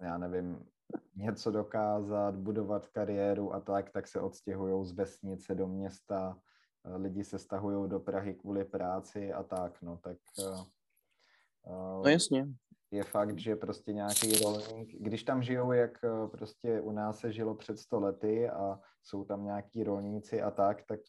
[0.00, 0.66] já nevím,
[1.16, 6.38] něco dokázat, budovat kariéru a tak, tak se odstěhují z vesnice do města,
[6.84, 10.16] eh, lidi se stahují do Prahy kvůli práci a tak, no tak...
[10.38, 12.48] Uh, no jasně.
[12.90, 15.98] Je fakt, že prostě nějaký rolník, když tam žijou, jak
[16.30, 20.82] prostě u nás se žilo před sto lety a jsou tam nějaký rolníci a tak,
[20.82, 21.00] tak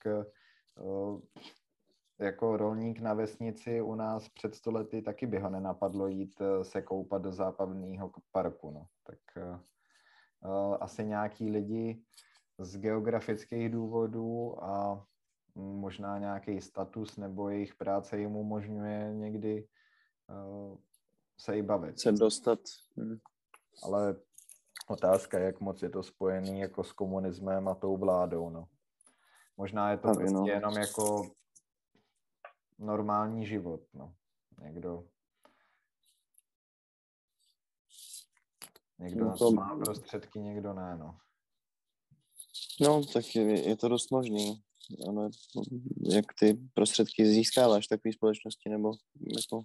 [0.81, 1.19] uh,
[2.19, 7.21] jako rolník na vesnici u nás před stolety taky by ho nenapadlo jít se koupat
[7.21, 8.71] do západního parku.
[8.71, 8.87] No.
[9.03, 9.19] Tak
[10.43, 12.03] uh, asi nějaký lidi
[12.57, 15.05] z geografických důvodů a
[15.55, 19.67] možná nějaký status nebo jejich práce jim umožňuje někdy
[20.29, 20.77] uh,
[21.37, 21.99] se i bavit.
[21.99, 22.59] Se dostat.
[22.97, 23.17] Hmm.
[23.83, 24.15] Ale
[24.87, 28.67] otázka, jak moc je to spojený jako s komunismem a tou vládou, no.
[29.57, 30.45] Možná je to prostě no.
[30.47, 31.29] jenom jako
[32.79, 34.13] normální život, no.
[34.61, 35.03] Někdo
[38.99, 39.51] Někdo no to...
[39.51, 41.17] má prostředky, někdo ne, no.
[42.81, 44.61] No, tak je, je to dost možný.
[45.07, 45.29] Ale
[46.13, 48.91] jak ty prostředky získáváš takové společnosti, nebo
[49.37, 49.61] jako...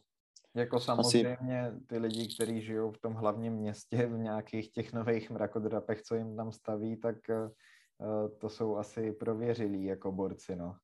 [0.55, 1.87] Jako samozřejmě Asi...
[1.87, 6.37] ty lidi, kteří žijou v tom hlavním městě, v nějakých těch nových mrakodrapech, co jim
[6.37, 10.77] tam staví, tak uh, to jsou asi prověřilí jako borci, no.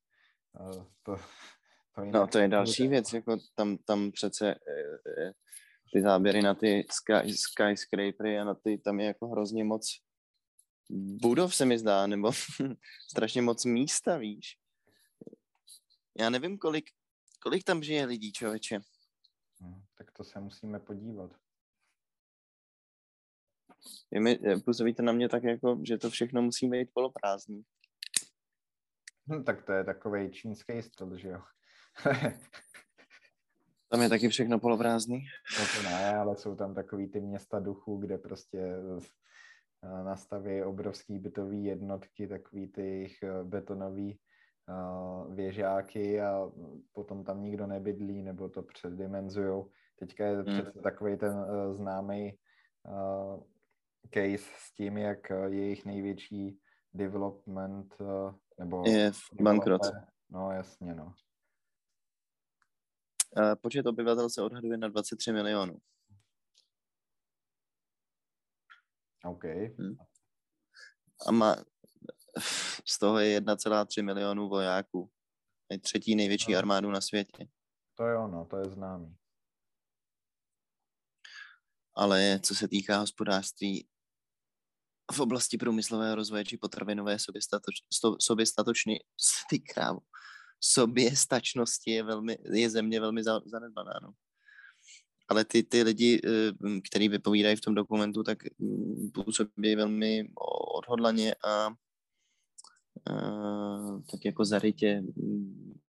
[0.60, 1.16] Uh, to,
[1.94, 5.30] to no, to je další věc, jako tam, tam přece uh,
[5.92, 10.00] ty záběry na ty sky, skyscrapery a na ty, tam je jako hrozně moc
[10.90, 12.32] budov se mi zdá, nebo
[13.10, 14.56] strašně moc místa, víš.
[16.18, 16.90] Já nevím, kolik,
[17.42, 18.78] kolik tam žije lidí, člověče.
[19.60, 21.30] Hmm, tak to se musíme podívat.
[24.10, 27.62] Je mi, působí to na mě tak, jako, že to všechno musí být poloprázdný.
[29.26, 31.42] Hmm, tak to je takový čínský styl, že jo?
[33.90, 35.24] Tam je taky všechno poloprázdný.
[35.58, 41.18] No to ne, ale jsou tam takový ty města duchů, kde prostě eh, nastaví obrovský
[41.18, 44.18] bytový jednotky, takový ty jejich eh, betonový
[44.68, 46.50] uh, věžáky a
[46.92, 49.70] potom tam nikdo nebydlí nebo to předimenzujou.
[49.98, 50.44] Teďka je hmm.
[50.44, 52.38] přece takový ten známý
[54.14, 56.58] case s tím, jak jejich největší
[56.94, 57.94] development
[58.58, 58.82] nebo...
[58.86, 59.82] Je bankrot.
[60.30, 61.12] No jasně, no.
[63.60, 65.78] Počet obyvatel se odhaduje na 23 milionů.
[69.24, 69.44] OK.
[69.78, 69.96] Hmm.
[71.26, 71.56] A má,
[72.88, 75.10] z toho je 1,3 milionů vojáků.
[75.70, 76.58] Je třetí největší no.
[76.58, 77.48] armádu na světě.
[77.94, 79.16] To je ono, to je známý.
[81.94, 83.88] Ale co se týká hospodářství,
[85.12, 87.16] v oblasti průmyslového rozvoje či potravinové
[88.20, 88.98] soběstatočný,
[89.50, 89.60] ty
[90.60, 93.92] soběstačnosti je, velmi, je země velmi zanedbaná.
[94.02, 94.12] No.
[95.28, 100.28] Ale ty, ty lidi, eh, kteří vypovídají v tom dokumentu, tak mm, působí velmi
[100.76, 101.72] odhodlaně a, a
[104.10, 105.80] tak jako zarytě mm,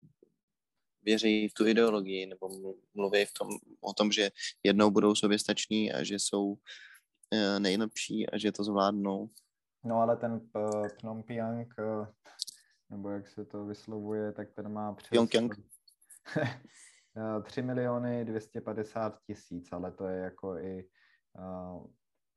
[1.04, 2.50] věří v tu ideologii nebo
[2.94, 3.50] mluví v tom,
[3.82, 4.32] o tom, že
[4.64, 6.56] jednou budou soběstační a že jsou
[7.34, 9.30] eh, nejlepší a že to zvládnou.
[9.84, 10.42] No ale ten
[11.00, 12.06] Phnom Penh eh,
[12.92, 15.10] nebo jak se to vyslovuje, tak ten má přes...
[15.10, 15.56] Pyongyang.
[17.44, 20.90] 3 miliony 250 tisíc, ale to je jako i
[21.40, 21.88] uh,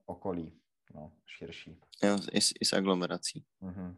[0.06, 0.60] okolí,
[0.94, 1.80] no, širší.
[2.02, 3.44] Jo, i, i s aglomerací.
[3.62, 3.96] Mm-hmm.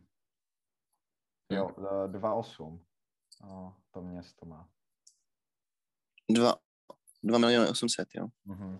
[1.52, 2.80] Jo, 2,8
[3.44, 4.68] uh, to město má.
[6.30, 6.54] 2,
[7.22, 8.26] 2 miliony 800, jo.
[8.46, 8.78] Mm-hmm.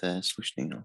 [0.00, 0.84] To je slušný, no.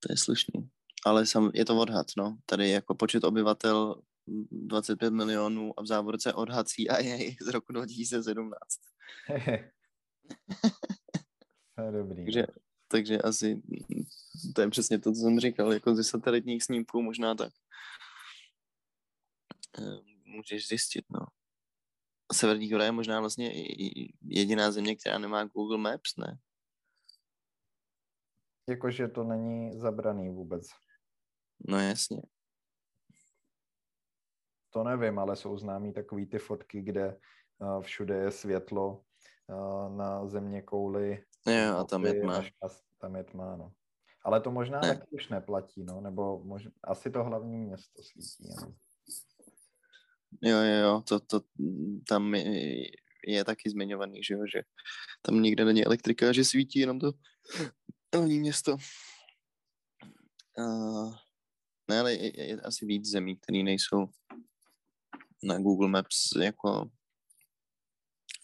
[0.00, 0.70] To je slušný.
[1.06, 2.38] Ale sam, je to odhad, no.
[2.46, 4.02] Tady jako počet obyvatel
[4.50, 6.98] 25 milionů a v závorce odhad CIA
[7.40, 8.80] z roku 2017.
[11.74, 12.24] to je dobrý.
[12.24, 12.54] Takže, no.
[12.88, 13.62] takže asi
[14.54, 17.52] to je přesně to, co jsem říkal, jako ze satelitních snímků možná tak.
[19.78, 21.26] Ehm, můžeš zjistit, no.
[22.32, 23.52] Severní Korea je možná vlastně
[24.22, 26.38] jediná země, která nemá Google Maps, ne?
[28.68, 30.66] Jakože to není zabraný vůbec.
[31.68, 32.22] No jasně.
[34.70, 37.18] To nevím, ale jsou známý takový ty fotky, kde
[37.58, 39.02] uh, všude je světlo
[39.48, 41.24] uh, na země kouli.
[41.46, 42.44] Jo, a tam je tma.
[43.00, 43.72] Tam je tma, no.
[44.24, 44.88] Ale to možná ne.
[44.88, 48.48] taky už neplatí, no, nebo možná, asi to hlavní město svítí.
[48.48, 48.74] No.
[50.42, 51.40] Jo, jo, jo, to, to
[52.08, 52.90] tam je,
[53.26, 54.62] je taky zmiňovaný, že jo, že
[55.22, 57.12] tam nikde není elektrika, že svítí jenom to
[58.14, 58.76] hlavní město.
[60.58, 61.14] Uh,
[61.88, 64.06] ne, ale je, je asi víc zemí, které nejsou
[65.42, 66.90] na Google Maps jako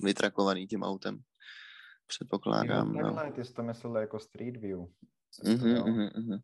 [0.00, 1.22] vytrakovaný tím autem.
[2.06, 2.94] Předpokládám.
[2.94, 3.32] Jo, takhle, no.
[3.32, 4.80] ty jsi to myslel jako Street View.
[5.44, 6.40] Mm-hmm, mm-hmm.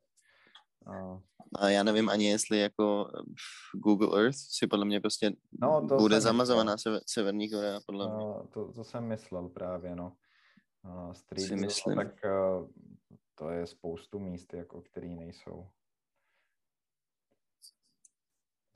[0.87, 1.21] A...
[1.57, 3.11] a já nevím ani, jestli jako
[3.75, 5.33] Google Earth si podle mě prostě
[5.63, 8.17] no, to bude zamazovaná sever, Severní Korea, podle mě.
[8.17, 10.17] No, to, to jsem myslel právě, no.
[10.85, 11.97] Uh, Street si View, myslím.
[11.97, 12.69] tak uh,
[13.35, 15.69] to je spoustu míst, jako který nejsou.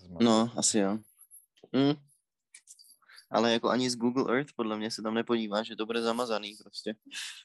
[0.02, 0.24] Zmatek.
[0.24, 0.98] No, asi jo.
[1.72, 1.94] Mm.
[3.30, 6.56] Ale jako ani z Google Earth podle mě se tam nepodívá, že to bude zamazaný
[6.56, 6.94] prostě.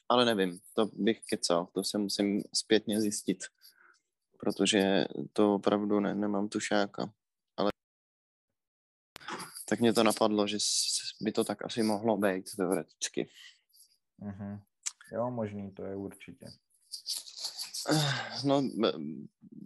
[0.08, 3.44] Ale nevím, to bych kecal, to se musím zpětně zjistit.
[4.38, 7.12] Protože to opravdu ne, nemám tušáka.
[7.56, 7.70] Ale
[9.64, 10.58] tak mě to napadlo, že
[11.20, 13.30] by to tak asi mohlo být teoreticky.
[14.22, 14.60] Mm-hmm.
[15.12, 16.46] Jo, možný to je určitě.
[18.44, 18.62] No,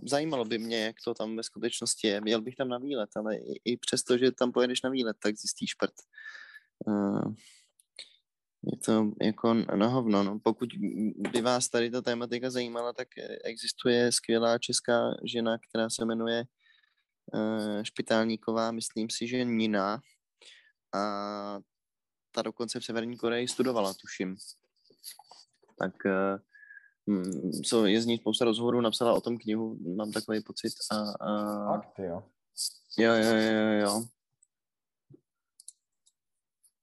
[0.04, 2.20] zajímalo by mě, jak to tam ve skutečnosti je.
[2.20, 5.37] Měl bych tam na výlet, ale i, i přesto, že tam pojedeš na výlet, tak
[5.37, 5.94] zjistíš prd.
[6.87, 7.35] Uh,
[8.72, 10.22] je to jako na hovno.
[10.22, 10.38] No.
[10.38, 10.68] Pokud
[11.32, 13.08] by vás tady ta tématika zajímala, tak
[13.44, 16.44] existuje skvělá česká žena, která se jmenuje
[17.35, 20.00] uh, Špitálníková, myslím si, že Nina.
[20.94, 21.61] A
[22.30, 24.37] ta dokonce v Severní Koreji studovala, tuším.
[25.78, 26.52] Tak uh,
[27.65, 30.73] co je z ní spousta rozhovorů, napsala o tom knihu, mám takový pocit.
[30.91, 31.67] A, a...
[31.73, 32.23] Fakt, jo.
[32.99, 34.05] Jo, jo, jo, jo.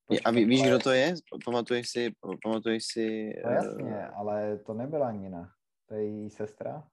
[0.08, 1.16] Počkej, a ví, víš, kdo to je?
[1.46, 2.16] Pamatuješ si?
[2.44, 4.20] Pamatuješ si no jasně, uh...
[4.20, 5.54] ale to nebyla Nina.
[5.86, 6.84] To je její sestra?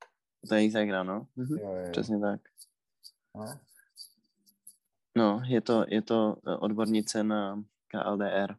[0.48, 1.26] To je její segra, no.
[1.36, 1.58] Mhm.
[1.58, 1.90] Jo, jo.
[1.92, 2.40] Přesně tak.
[3.34, 3.58] No.
[5.16, 8.56] no, je to, je to odbornice na KLDR.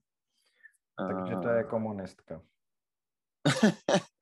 [0.98, 2.42] Takže to je komunistka.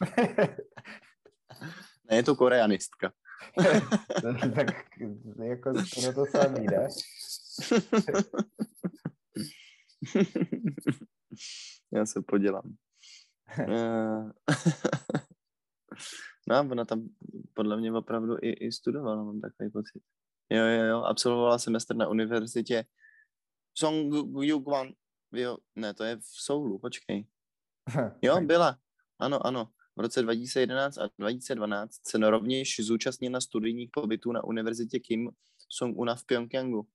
[2.10, 3.12] ne, je to koreanistka.
[4.54, 4.86] tak
[5.44, 6.88] jako to, to samý, ne?
[11.92, 12.76] Já se podělám.
[13.58, 14.32] Eh,
[16.48, 17.08] no a ona tam
[17.54, 20.02] podle mě opravdu i, i studovala, mám takový pocit.
[20.50, 22.84] Jo, jo, jo, absolvovala semestr na univerzitě
[23.74, 24.92] Song Yugwan.
[25.32, 27.26] Jo, ne, to je v Soulu, počkej.
[28.22, 28.78] Jo, byla.
[29.18, 29.70] Ano, ano.
[30.00, 35.30] V roce 2011 a 2012 se rovněž zúčastnila studijních pobytů na univerzitě Kim
[35.68, 36.88] Song-una v Pyongyangu.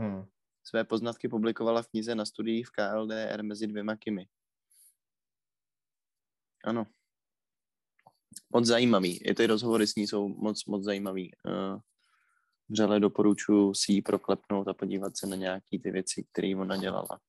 [0.00, 0.24] Hmm.
[0.64, 4.26] Své poznatky publikovala v knize na studiích v KLDR mezi dvěma Kimi.
[6.64, 6.86] Ano.
[8.54, 9.26] Moc zajímavý.
[9.26, 11.32] I ty rozhovory s ní jsou moc, moc zajímavý.
[11.48, 11.80] Uh,
[12.68, 17.20] vřele doporučuji si ji proklepnout a podívat se na nějaké ty věci, které ona dělala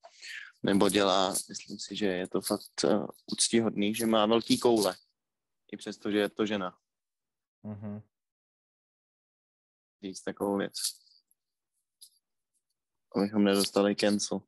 [0.62, 4.96] nebo dělá, myslím si, že je to fakt uh, úctíhodný, že má velký koule,
[5.72, 6.78] i přesto, že je to žena.
[7.64, 8.02] Mm-hmm.
[10.02, 10.74] Říct takovou věc.
[13.16, 14.40] Abychom nedostali cancel.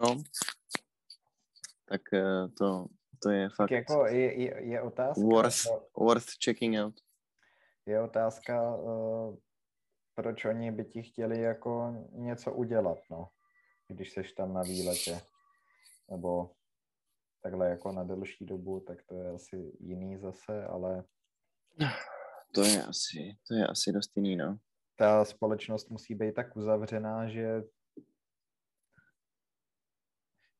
[0.00, 0.22] No,
[1.84, 2.86] tak uh, to,
[3.22, 3.68] to je fakt...
[3.68, 5.20] Tak jako je, je, je otázka...
[5.20, 5.66] Worth,
[5.96, 7.07] worth checking out
[7.88, 9.36] je otázka, uh,
[10.14, 13.28] proč oni by ti chtěli jako něco udělat, no,
[13.88, 15.20] když seš tam na výletě,
[16.10, 16.50] nebo
[17.42, 21.04] takhle jako na delší dobu, tak to je asi jiný zase, ale...
[22.54, 24.58] To je asi, to je asi dost jiný, no.
[24.96, 27.62] Ta společnost musí být tak uzavřená, že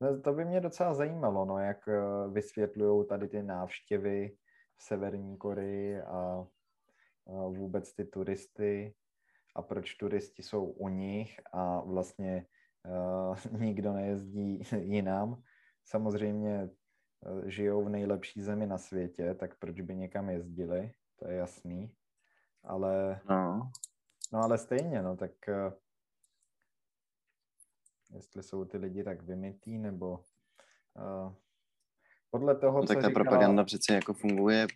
[0.01, 4.37] no, to by mě docela zajímalo, no, jak eh, vysvětlují tady ty návštěvy
[4.77, 6.47] v Severní Koreji a
[7.29, 8.95] vůbec ty turisty
[9.57, 12.47] a proč turisti jsou u nich a vlastně
[12.87, 15.43] uh, nikdo nejezdí jinam.
[15.85, 16.69] Samozřejmě
[17.21, 21.95] uh, žijou v nejlepší zemi na světě, tak proč by někam jezdili, to je jasný.
[22.65, 23.71] Ale, No,
[24.33, 25.73] no ale stejně, no tak uh,
[28.15, 30.25] jestli jsou ty lidi tak vymitý, nebo
[30.95, 31.33] uh,
[32.31, 33.25] podle toho, no tak co ta říkala...
[33.25, 34.67] propaganda přece jako funguje,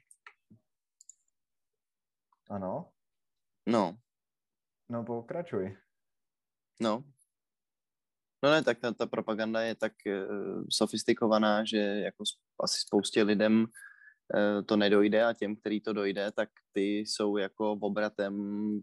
[2.52, 2.92] Ano,
[3.68, 3.96] no,
[4.88, 5.76] no pokračuj.
[6.80, 7.04] no.
[8.44, 12.24] No ne, tak ta, ta propaganda je tak uh, sofistikovaná, že jako
[12.60, 17.72] asi spoustě lidem uh, to nedojde a těm, který to dojde, tak ty jsou jako
[17.72, 18.34] obratem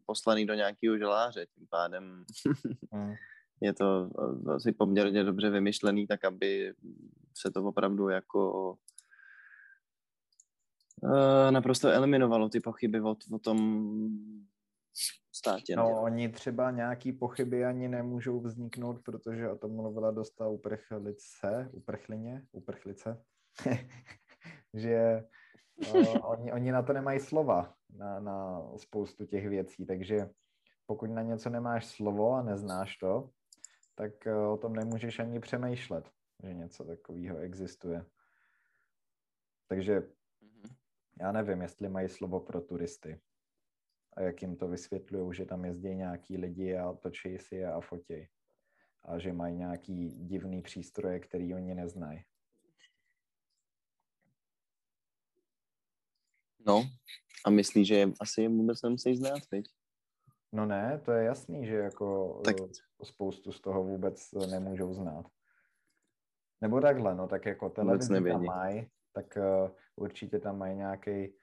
[0.06, 1.46] poslaný do nějakého želáře.
[1.46, 2.26] Tím pádem
[2.94, 3.14] Mm.
[3.62, 4.10] je to
[4.48, 6.74] eh, asi poměrně dobře vymyšlený, tak aby
[7.38, 8.76] se to opravdu jako
[11.04, 13.60] eh, naprosto eliminovalo ty pochyby o, o tom
[15.40, 15.76] státě.
[15.76, 22.46] No, oni třeba nějaký pochyby ani nemůžou vzniknout, protože o tom mluvila dosta uprchlice, uprchlině,
[22.52, 23.24] uprchlice,
[24.74, 25.24] že
[25.94, 30.30] uh, oni, oni na to nemají slova, na, na spoustu těch věcí, takže
[30.86, 33.30] pokud na něco nemáš slovo a neznáš to,
[33.96, 36.10] tak uh, o tom nemůžeš ani přemýšlet,
[36.44, 38.06] že něco takového existuje.
[39.68, 40.19] Takže.
[41.20, 43.22] Já nevím, jestli mají slovo pro turisty.
[44.14, 47.82] A jak jim to vysvětlují, že tam jezdí nějaký lidi a točí si je a
[47.82, 48.28] fotí.
[49.06, 52.24] A že mají nějaký divný přístroje, který oni neznají.
[56.66, 56.84] No,
[57.46, 59.66] a myslíš, že asi je vůbec nemusí znát, viď?
[60.52, 62.70] No ne, to je jasný, že jako Tak- tak...
[63.04, 65.26] spoustu z toho vůbec nemůžou znát.
[66.62, 71.34] Nebo takhle, no tak jako televizi tam mají, tak uh, určitě tam mají nějaký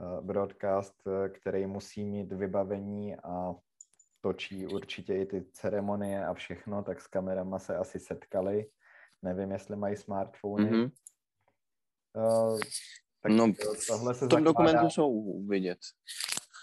[0.00, 3.54] uh, broadcast, uh, který musí mít vybavení a
[4.20, 8.70] točí určitě i ty ceremonie a všechno, tak s kamerama se asi setkali.
[9.22, 10.64] Nevím, jestli mají smartfony.
[10.70, 10.90] Mm-hmm.
[12.16, 12.26] Mhm.
[12.26, 12.58] Uh,
[13.22, 13.52] tak No,
[13.88, 14.72] tohle se V tom zakládá...
[14.72, 15.78] dokumentu jsou vidět.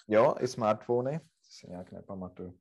[0.08, 1.20] Jo, i smartfony?
[1.20, 2.58] To si nějak nepamatuju.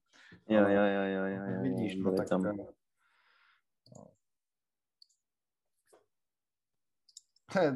[0.48, 2.46] Jo, jo, jo, jo, jo, jo, Vidíš, jo, no byly tak tam.
[2.46, 4.06] eh, no.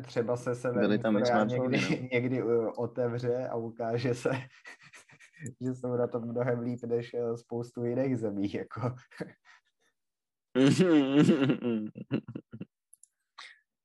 [0.02, 2.08] Třeba se Severní tam Korea někdy, no.
[2.12, 4.30] někdy uh, otevře a ukáže se,
[5.60, 8.52] že jsou na tom mnohem líp než eh, spoustu jiných zemí.
[8.52, 8.94] Jako.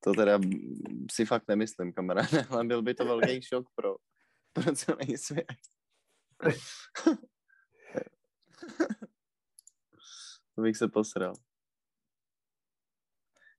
[0.06, 0.40] To teda
[1.12, 3.96] si fakt nemyslím, kamaráde, ale byl by to velký šok pro,
[4.54, 5.52] pro celý svět.
[10.56, 11.34] to bych se posral.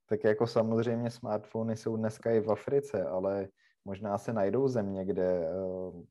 [0.09, 3.49] Tak jako samozřejmě smartfony jsou dneska i v Africe, ale
[3.85, 6.05] možná se najdou země, kde uh,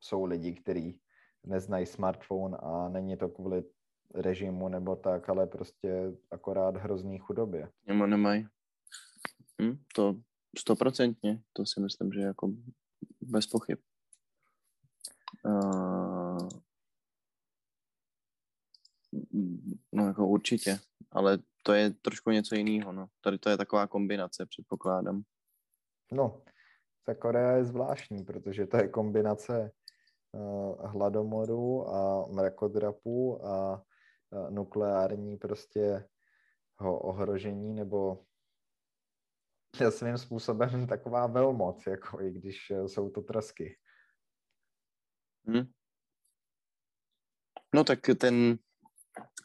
[0.00, 1.00] jsou lidi, kteří
[1.46, 3.64] neznají smartphone a není to kvůli
[4.14, 7.70] režimu nebo tak, ale prostě akorát hrozný chudobě.
[7.86, 8.46] Nebo nemají.
[9.62, 10.20] Hm, to
[10.58, 12.52] stoprocentně, to si myslím, že jako
[13.20, 13.78] bez pochyb.
[15.44, 16.48] Uh,
[19.92, 20.78] no jako určitě,
[21.10, 23.06] ale to je trošku něco jiného, no.
[23.20, 25.22] Tady to je taková kombinace, předpokládám.
[26.12, 26.42] No,
[27.06, 29.70] ta Korea je zvláštní, protože to je kombinace
[30.32, 33.82] uh, hladomoru a mrakodrapu a
[34.30, 36.08] uh, nukleární prostě
[36.76, 38.24] ho ohrožení nebo
[39.90, 43.78] svým způsobem taková velmoc, jako i když eh, jsou to trasky.
[45.46, 45.72] Hm?
[47.74, 48.58] No tak ten,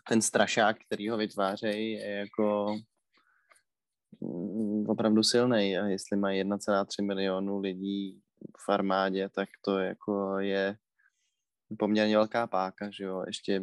[0.10, 2.76] ten strašák, který ho vytvářejí, je jako
[4.22, 8.22] mm, opravdu silný a jestli mají 1,3 milionu lidí
[8.66, 10.78] v armádě, tak to jako je
[11.80, 13.62] poměrně velká páka, že jo, ještě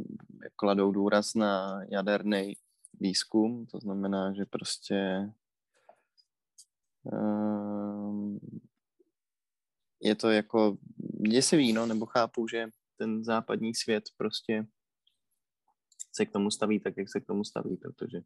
[0.57, 2.57] kladou důraz na jaderný
[3.00, 5.28] výzkum, to znamená, že prostě
[7.03, 8.40] um,
[10.00, 10.76] je to jako
[11.30, 14.66] děsivý, no, nebo chápu, že ten západní svět prostě
[16.12, 18.20] se k tomu staví tak, jak se k tomu staví, protože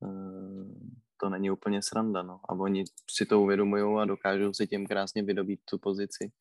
[0.00, 0.72] uh,
[1.20, 2.40] to není úplně sranda, no.
[2.48, 6.32] A oni si to uvědomují a dokážou si tím krásně vydobít tu pozici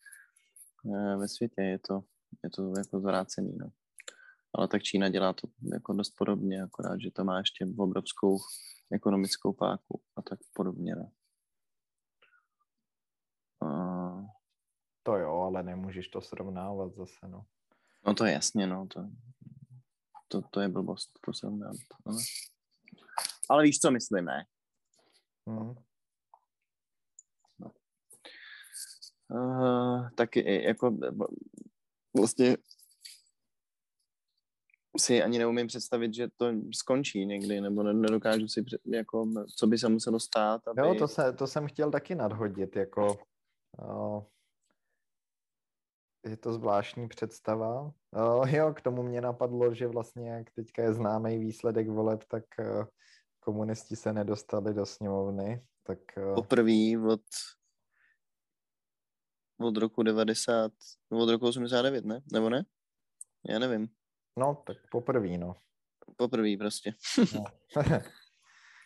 [0.83, 1.61] uh, ve světě.
[1.61, 2.03] Je to,
[2.43, 3.69] je to jako zvrácený, no.
[4.55, 8.37] Ale tak Čína dělá to jako dost podobně, akorát, že to má ještě obrovskou
[8.91, 11.11] ekonomickou páku a tak podobně, no.
[13.63, 14.25] Uh,
[15.03, 17.45] To jo, ale nemůžeš to srovnávat zase, no.
[18.07, 19.09] No to je jasně, no, to,
[20.33, 21.75] to, to je blbost, to jsem dám.
[22.05, 22.17] Ale,
[23.49, 24.45] ale víš, co myslím, ne?
[25.49, 25.75] Hmm.
[29.29, 31.27] Uh, tak i- jako vlastně,
[32.17, 32.57] vlastně,
[34.99, 39.77] si ani neumím představit, že to skončí někdy, nebo nedokážu si, před, jako, co by
[39.77, 40.67] se muselo stát.
[40.67, 40.81] Aby...
[40.81, 43.17] Jo, to, se, to jsem chtěl taky nadhodit, jako
[43.81, 44.23] uh,
[46.25, 47.91] je to zvláštní představa.
[48.11, 52.43] Uh, jo, k tomu mě napadlo, že vlastně jak teďka je známý výsledek voleb, tak
[52.59, 52.85] uh,
[53.39, 55.65] komunisti se nedostali do sněmovny.
[55.83, 56.35] Tak, uh...
[56.35, 57.21] Poprvé od,
[59.59, 60.71] od roku 90,
[61.11, 62.21] od roku 89, ne?
[62.31, 62.65] Nebo ne?
[63.49, 63.87] Já nevím.
[64.37, 65.55] No, tak poprvé, no.
[66.17, 66.93] Poprvé prostě.
[67.35, 67.43] No.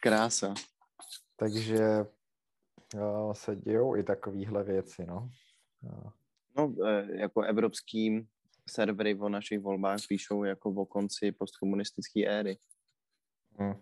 [0.04, 0.54] Krása.
[1.36, 2.06] Takže
[2.96, 5.30] uh, se dějou i takovéhle věci, no.
[5.84, 6.12] Uh.
[6.58, 8.28] No, e, jako evropský
[8.70, 12.58] servery o našich volbách píšou jako o konci postkomunistické éry.
[13.60, 13.82] Hmm.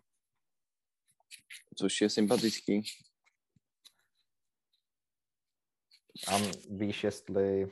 [1.75, 2.83] Což je sympatický.
[6.27, 6.37] A
[6.69, 7.71] víš, jestli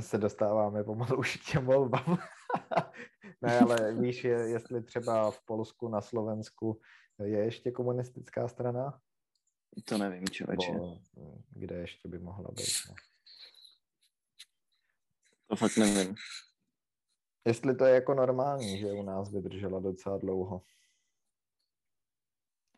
[0.00, 2.18] se dostáváme pomalu už k těm volbám.
[3.42, 6.80] ne, ale víš, jestli třeba v Polsku, na Slovensku
[7.24, 9.00] je ještě komunistická strana?
[9.84, 10.72] To nevím, člověče.
[11.50, 12.72] kde ještě by mohla být?
[12.88, 12.94] Ne?
[15.54, 16.14] To fakt nevím.
[17.46, 20.62] Jestli to je jako normální, že u nás vydržela docela dlouho.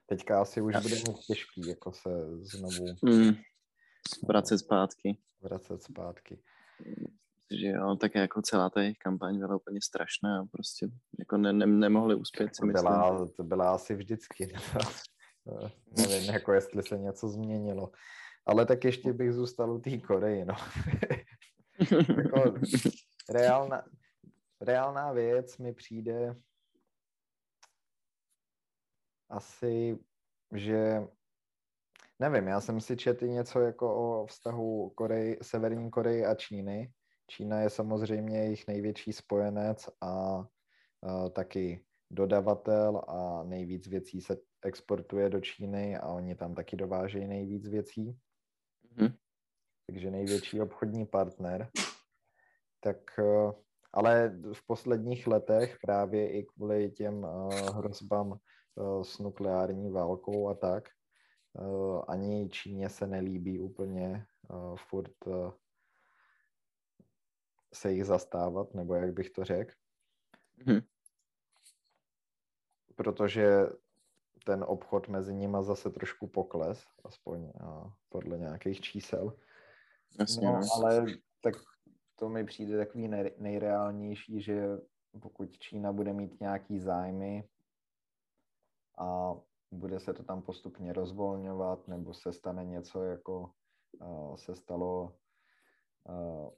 [0.07, 2.11] Teďka asi už bude mít těžký, jako se
[2.41, 2.87] znovu...
[3.03, 3.35] Mm,
[4.29, 5.19] vracet zpátky.
[5.41, 6.43] Vracet zpátky.
[7.61, 11.53] Že jo, tak jako celá ta jejich kampaň byla úplně strašná a prostě jako ne,
[11.53, 14.53] ne, nemohli uspět, si byla, To byla asi vždycky.
[15.97, 17.91] Nevím, jako jestli se něco změnilo.
[18.47, 20.55] Ale tak ještě bych zůstal u té Koreji, no.
[22.17, 22.55] jako
[23.29, 23.85] reálná,
[24.61, 26.37] reálná věc mi přijde
[29.31, 29.99] asi,
[30.55, 31.03] že
[32.19, 36.93] nevím, já jsem si četl něco jako o vztahu Korej, Severní Koreji a Číny.
[37.31, 40.45] Čína je samozřejmě jejich největší spojenec a,
[41.03, 47.27] a taky dodavatel a nejvíc věcí se exportuje do Číny a oni tam taky dovážejí
[47.27, 48.19] nejvíc věcí.
[49.87, 51.71] Takže největší obchodní partner.
[52.81, 53.53] Tak, eh,
[53.93, 60.55] ale v posledních letech právě i kvůli těm eh, hrozbám eh, s nukleární válkou a
[60.55, 60.89] tak,
[62.09, 64.27] ani Číně se nelíbí úplně
[64.89, 65.15] furt
[67.75, 69.73] se jich zastávat, nebo jak bych to řekl.
[70.67, 70.81] Hmm.
[72.97, 73.67] Protože
[74.45, 77.53] ten obchod mezi nimi zase trošku pokles, aspoň
[78.09, 79.37] podle nějakých čísel.
[80.21, 81.07] Jasně, no, ale
[81.41, 81.55] tak
[82.19, 84.67] to mi přijde takový nejreálnější, že
[85.23, 87.49] pokud Čína bude mít nějaký zájmy
[88.99, 89.35] a
[89.73, 93.51] bude se to tam postupně rozvolňovat, nebo se stane něco, jako
[94.01, 95.17] uh, se stalo
[96.09, 96.51] uh,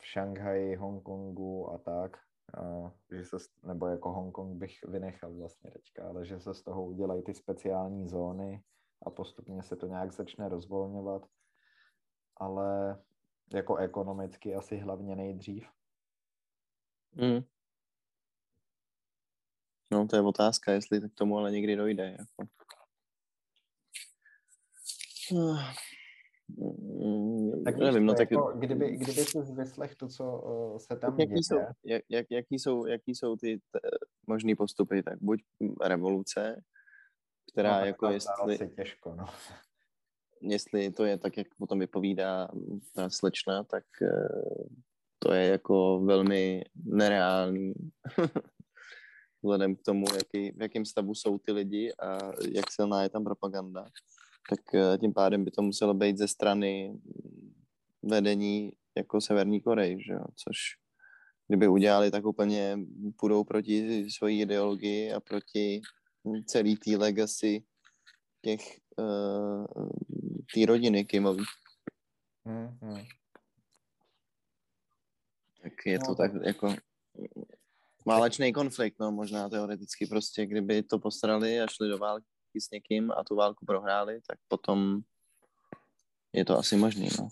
[0.00, 2.16] v Šanghaji, Hongkongu a tak,
[2.62, 6.84] uh, že se, nebo jako Hongkong bych vynechal vlastně teďka, ale že se z toho
[6.84, 8.62] udělají ty speciální zóny
[9.06, 11.26] a postupně se to nějak začne rozvolňovat,
[12.36, 12.98] ale
[13.54, 15.68] jako ekonomicky asi hlavně nejdřív.
[17.14, 17.40] Mm.
[19.90, 22.16] No, to je otázka, jestli k tomu ale někdy dojde.
[22.18, 22.48] Jako.
[27.64, 28.30] Tak nevím, no tak...
[28.30, 31.42] Jako, kdyby, kdyby jsi vyslech to, co uh, se tam jaký děje.
[31.42, 33.80] Jsou, jak, jak, jaký, jsou, jaký jsou ty t,
[34.26, 35.02] možný postupy?
[35.02, 35.42] Tak buď
[35.82, 36.62] revoluce,
[37.52, 38.70] která no, jako jestli...
[38.76, 39.26] Těžko, no
[40.42, 42.48] jestli to je tak, jak potom vypovídá
[42.94, 44.68] ta slečna, tak eh,
[45.18, 47.74] to je jako velmi nereálný
[49.42, 52.18] vzhledem k tomu, jaký, v jakém stavu jsou ty lidi a
[52.52, 53.84] jak silná je tam propaganda.
[54.50, 56.98] Tak eh, tím pádem by to muselo být ze strany
[58.02, 60.24] vedení jako Severní Korej, že jo?
[60.36, 60.56] což
[61.48, 62.78] kdyby udělali, tak úplně
[63.16, 65.80] půjdou proti svojí ideologii a proti
[66.46, 67.64] celý té legacy
[68.42, 69.66] těch uh,
[70.54, 71.44] té rodiny Kimový.
[72.44, 73.04] Hmm, hmm.
[75.62, 76.74] Tak je no, to tak, jako
[78.06, 82.26] válečný konflikt, no možná teoreticky prostě, kdyby to postarali a šli do války
[82.60, 85.00] s někým a tu válku prohráli, tak potom
[86.32, 87.28] je to asi možný, no.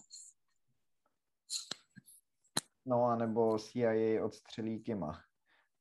[2.87, 5.23] No a nebo CIA odstřelí Kima,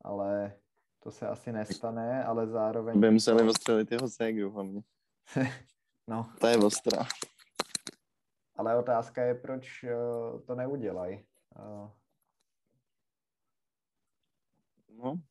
[0.02, 0.60] ale
[1.00, 3.00] to se asi nestane, ale zároveň...
[3.00, 4.82] By museli odstřelit jeho ségru hlavně.
[6.08, 6.34] no.
[6.40, 7.08] To je ostrá.
[8.56, 11.26] Ale otázka je, proč uh, to neudělají.
[11.56, 11.92] Uh.
[14.90, 15.22] No,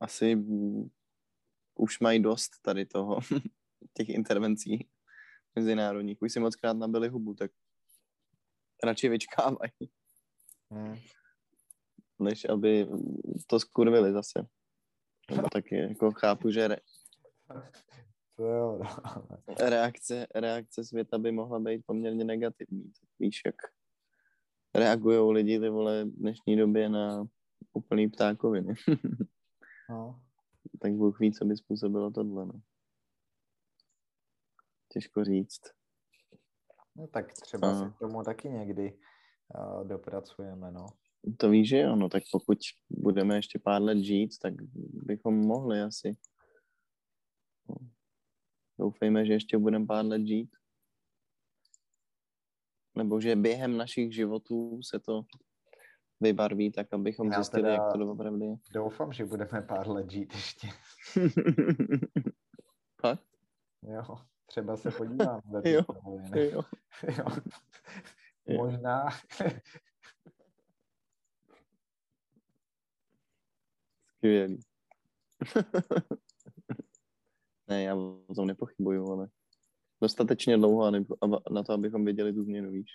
[0.00, 0.44] asi
[1.74, 3.18] už mají dost tady toho,
[3.96, 4.88] těch intervencí
[5.54, 6.22] mezinárodních.
[6.22, 7.50] Už si moc krát nabili hubu, tak
[8.84, 9.90] radši vyčkávají.
[10.72, 10.96] Hmm.
[12.18, 12.86] než aby
[13.46, 14.46] to skurvili zase.
[15.30, 16.76] Nebo taky jako chápu, že re...
[18.40, 18.88] To jo, no.
[19.68, 22.84] reakce, reakce světa by mohla být poměrně negativní.
[22.84, 23.54] Tak víš, jak
[24.74, 27.28] reagují lidi ty vole v dnešní době na
[27.72, 28.74] úplný ptákoviny.
[29.90, 30.22] no.
[30.80, 32.46] tak Bůh ví, co by způsobilo tohle.
[32.46, 32.60] No.
[34.92, 35.60] Těžko říct.
[36.96, 38.98] No tak třeba A- se k tomu taky někdy
[39.54, 40.86] uh, dopracujeme, no.
[41.36, 42.58] To víš, že jo, no tak pokud
[42.90, 44.54] budeme ještě pár let žít, tak
[44.92, 46.16] bychom mohli asi.
[48.80, 50.56] Doufejme, že ještě budeme pár let žít.
[52.96, 55.22] Nebo že během našich životů se to
[56.20, 58.56] vybarví tak, abychom Já zjistili, teda- jak to doopravdy je.
[58.72, 60.68] Doufám, že budeme pár let žít ještě.
[63.00, 63.24] Fakt?
[63.82, 64.16] Jo,
[64.46, 65.40] třeba se podívám.
[65.64, 65.82] Jo.
[66.34, 66.62] jo.
[68.46, 68.64] Jo.
[68.64, 69.08] Možná.
[74.16, 74.60] Skvělý.
[77.70, 77.94] Ne, já
[78.26, 79.28] o tom nepochybuju, ale
[80.02, 80.92] dostatečně dlouho
[81.50, 82.90] na to, abychom viděli tu změnu, víš.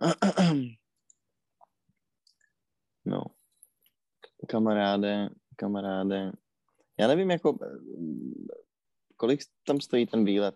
[3.08, 3.22] No.
[4.48, 6.32] Kamaráde, kamaráde.
[6.98, 7.68] Já nevím, jako, eh,
[9.16, 10.54] kolik tam stojí ten výlet.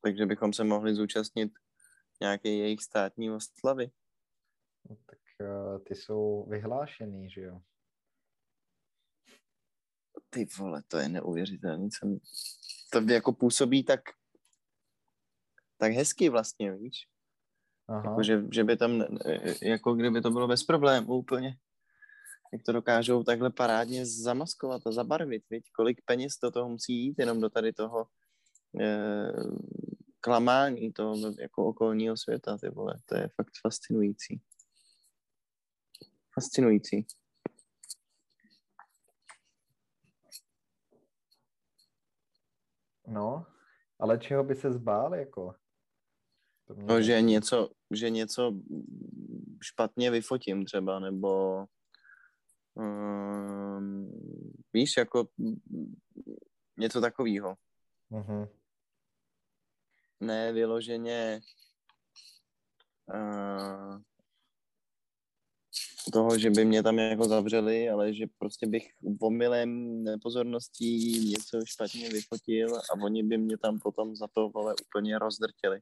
[0.00, 1.52] Takže bychom se mohli zúčastnit
[2.24, 3.90] nějaké jejich státní oslavy.
[4.90, 7.60] No, tak uh, ty jsou vyhlášený, že jo?
[10.30, 11.90] Ty vole, to je neuvěřitelný.
[11.90, 12.18] Co mi...
[12.90, 14.00] To jako působí tak
[15.78, 17.08] tak hezky vlastně, víš?
[17.88, 18.02] Aha.
[18.04, 19.04] Jako, že, že by tam,
[19.62, 21.56] jako kdyby to bylo bez problémů úplně.
[22.52, 25.64] Jak to dokážou takhle parádně zamaskovat a zabarvit, viď?
[25.76, 28.06] Kolik peněz do toho musí jít jenom do tady toho
[28.80, 29.32] eh,
[30.24, 32.94] klamání toho jako okolního světa, ty vole.
[33.04, 34.40] To je fakt fascinující.
[36.34, 37.06] Fascinující.
[43.06, 43.46] No,
[43.98, 45.54] ale čeho by se zbál, jako?
[46.64, 48.52] To mě No, že něco, že něco
[49.62, 51.64] špatně vyfotím třeba, nebo
[52.74, 54.12] um,
[54.72, 55.28] víš, jako
[56.76, 57.56] něco takového.
[58.10, 58.63] Mhm.
[60.24, 61.40] Ne vyloženě
[63.14, 64.00] uh,
[66.12, 68.88] toho, že by mě tam jako zavřeli, ale že prostě bych
[69.20, 75.18] omylem nepozorností něco špatně vyfotil a oni by mě tam potom za to vole úplně
[75.18, 75.80] rozdrtili.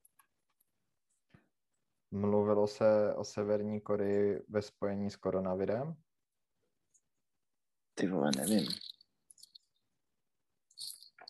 [2.10, 5.94] Mluvilo se o Severní Koreji ve spojení s koronavirem?
[7.94, 8.66] Ty vole, nevím.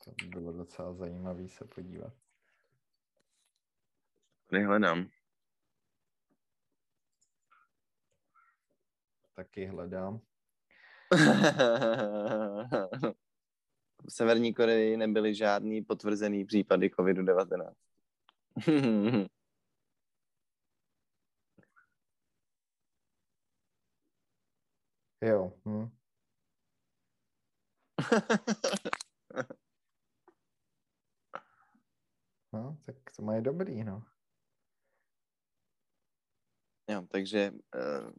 [0.04, 2.12] To by bylo docela zajímavé se podívat.
[4.52, 5.08] Nehledám.
[9.34, 10.20] Taky hledám.
[14.06, 17.74] v Severní Koreji nebyly žádný potvrzený případy COVID-19.
[25.22, 25.52] Jo.
[25.68, 25.88] Hm.
[32.54, 34.02] No, tak to mají dobrý, no.
[36.88, 38.10] Jo, takže eh,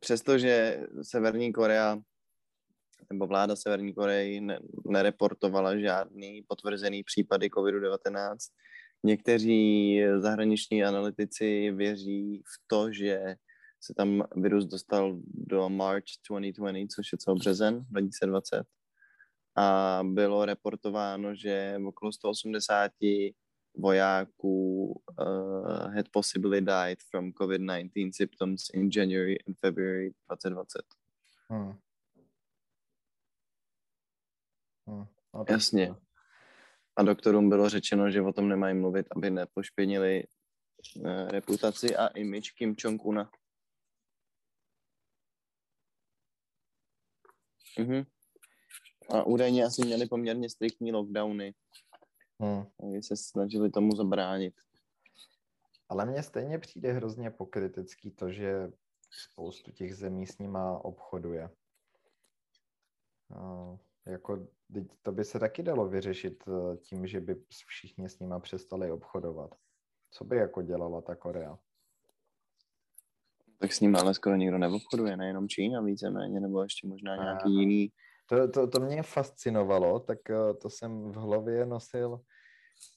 [0.00, 1.98] přestože Severní Korea
[3.12, 8.36] nebo vláda Severní Koreji ne, nereportovala žádný potvrzený případy COVID-19,
[9.04, 13.34] někteří zahraniční analytici věří v to, že
[13.82, 18.64] se tam virus dostal do March 2020, což je co březen 2020.
[19.56, 22.92] a bylo reportováno, že okolo 180
[23.76, 24.86] vojáků
[25.20, 30.82] uh, had possibly died from COVID-19 symptoms in January and February 2020.
[31.48, 31.78] Hmm.
[34.86, 35.06] Hmm.
[35.34, 35.94] No, Jasně.
[36.96, 40.24] A doktorům bylo řečeno, že o tom nemají mluvit, aby nepošpinili
[40.96, 43.30] uh, reputaci a image Kim Jong-una.
[47.78, 48.04] Mhm.
[49.08, 51.54] A údajně asi měli poměrně striktní lockdowny.
[52.40, 52.64] Hmm.
[52.76, 54.54] Oni se snažili tomu zabránit.
[55.88, 58.72] Ale mně stejně přijde hrozně pokritický to, že
[59.10, 61.50] spoustu těch zemí s nima obchoduje.
[63.28, 64.46] Uh, jako,
[65.02, 67.36] to by se taky dalo vyřešit eh, tím, že by
[67.66, 69.54] všichni s nima přestali obchodovat.
[70.10, 71.58] Co by jako dělala ta Korea?
[73.58, 77.92] Tak s ním ale skoro nikdo neobchoduje, nejenom Čína víceméně, nebo ještě možná nějaký jiný
[78.30, 82.20] to, to, to mě fascinovalo, tak uh, to jsem v hlavě nosil.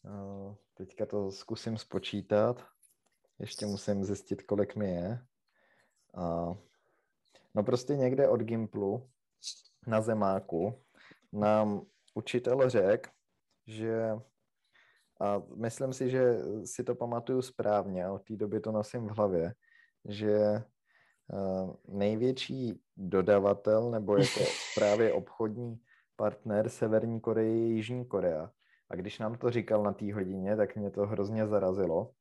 [0.06, 2.66] Uh, teďka to zkusím spočítat.
[3.40, 5.26] Ještě musím zjistit, kolik mi je.
[6.18, 6.58] Uh,
[7.56, 9.10] no prostě někde od Gimplu
[9.88, 10.84] na zemáku
[11.34, 13.10] nám učitel řekl,
[13.68, 14.10] že
[15.22, 19.54] a myslím si, že si to pamatuju správně, od té doby to nosím v hlavě,
[20.06, 20.64] že
[21.32, 24.40] Eh, největší dodavatel nebo jako
[24.76, 25.80] právě obchodní
[26.16, 28.52] partner Severní Koreje je Jižní Korea.
[28.90, 32.12] A když nám to říkal na té hodině, tak mě to hrozně zarazilo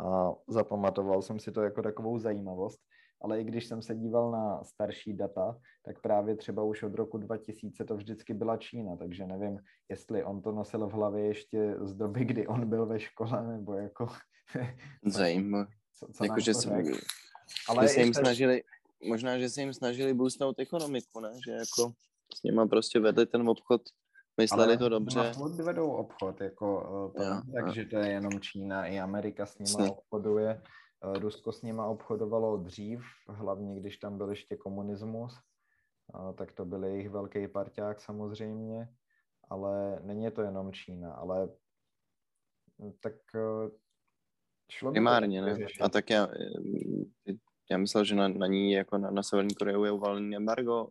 [0.00, 2.80] a zapamatoval jsem si to jako takovou zajímavost.
[3.22, 7.18] Ale i když jsem se díval na starší data, tak právě třeba už od roku
[7.18, 11.94] 2000 to vždycky byla Čína, takže nevím, jestli on to nosil v hlavě ještě z
[11.94, 14.08] doby, kdy on byl ve škole, nebo jako...
[15.04, 15.66] Zajímavé.
[15.92, 16.84] Co, co jako, že jsem,
[17.68, 18.62] ale se jim snažili,
[19.08, 21.30] možná, že se jim snažili boostnout ekonomiku, ne?
[21.46, 21.92] Že jako
[22.34, 23.82] s nima prostě vedli ten obchod,
[24.40, 25.20] mysleli ale to dobře.
[25.20, 29.58] Ale vedou obchod, jako eh, to ja, takže to je jenom Čína, i Amerika s
[29.58, 29.90] nima Sně.
[29.90, 30.62] obchoduje.
[31.04, 36.64] Eh, Rusko s nima obchodovalo dřív, hlavně když tam byl ještě komunismus, eh, tak to
[36.64, 38.88] byl jejich velký parťák samozřejmě,
[39.48, 41.48] ale není to jenom Čína, ale
[42.78, 43.14] hm, tak
[44.70, 45.58] Šlo Primárně, ne?
[45.80, 46.28] A tak já,
[47.70, 50.88] já myslel, že na, na ní jako na, na Severní Koreu je uvalený embargo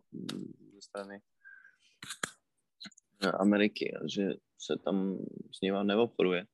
[0.74, 1.20] ze strany
[3.28, 5.18] Ameriky, a že se tam
[5.58, 6.46] s ním neobchoduje.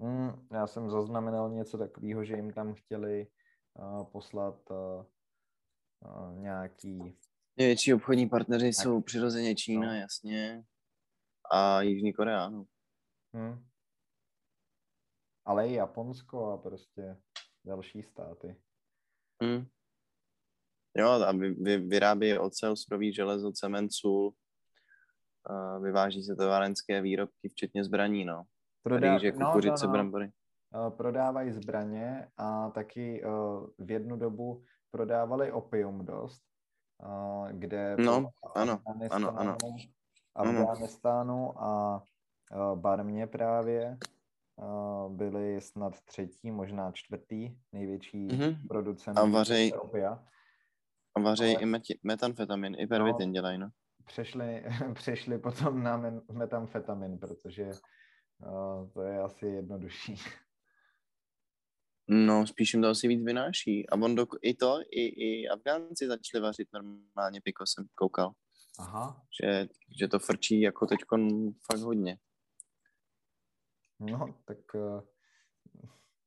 [0.00, 3.26] Hmm, já jsem zaznamenal něco takového, že jim tam chtěli
[3.74, 5.04] uh, poslat uh,
[6.00, 7.18] uh, nějaký...
[7.56, 8.74] Největší obchodní partneři nějaký...
[8.74, 9.94] jsou přirozeně Čína, no.
[9.94, 10.64] jasně,
[11.52, 12.64] a Jižní Korea, no.
[13.34, 13.72] Hmm
[15.44, 17.16] ale i Japonsko a prostě
[17.64, 18.56] další státy.
[19.42, 19.66] Hmm.
[20.96, 24.34] Jo, a vy, vy, vyrábí ocel, surový železo, cement, sůl,
[25.82, 28.42] vyváží se továrenské výrobky, včetně zbraní, no.
[28.82, 29.14] Prodá...
[29.14, 30.30] Rýže, no, kukuřice, no, no, brambory.
[30.88, 36.42] Prodávají zbraně a taky uh, v jednu dobu prodávali opium dost,
[37.06, 38.80] uh, kde no, ano,
[39.10, 39.56] ano, ano.
[40.70, 42.02] Afganistánu a
[42.74, 43.98] Barmě právě
[45.08, 48.68] byli snad třetí, možná čtvrtý největší mm-hmm.
[48.68, 50.24] producent a vařej, opia.
[51.14, 51.62] A vařej Ale...
[51.62, 53.68] i met, metamfetamin, i pervitin no, dělají, no.
[54.06, 57.70] Přešli, přešli potom na metamfetamin, protože
[58.38, 60.16] uh, to je asi jednodušší.
[62.08, 63.88] No, spíš jim to asi víc vynáší.
[63.88, 68.32] A on do, i to, i, i Afgánci začali vařit normálně piko, jsem koukal.
[68.78, 69.22] Aha.
[69.42, 69.68] Že,
[70.00, 70.98] že to frčí jako teď
[71.70, 72.18] fakt hodně.
[74.00, 75.00] No, tak uh,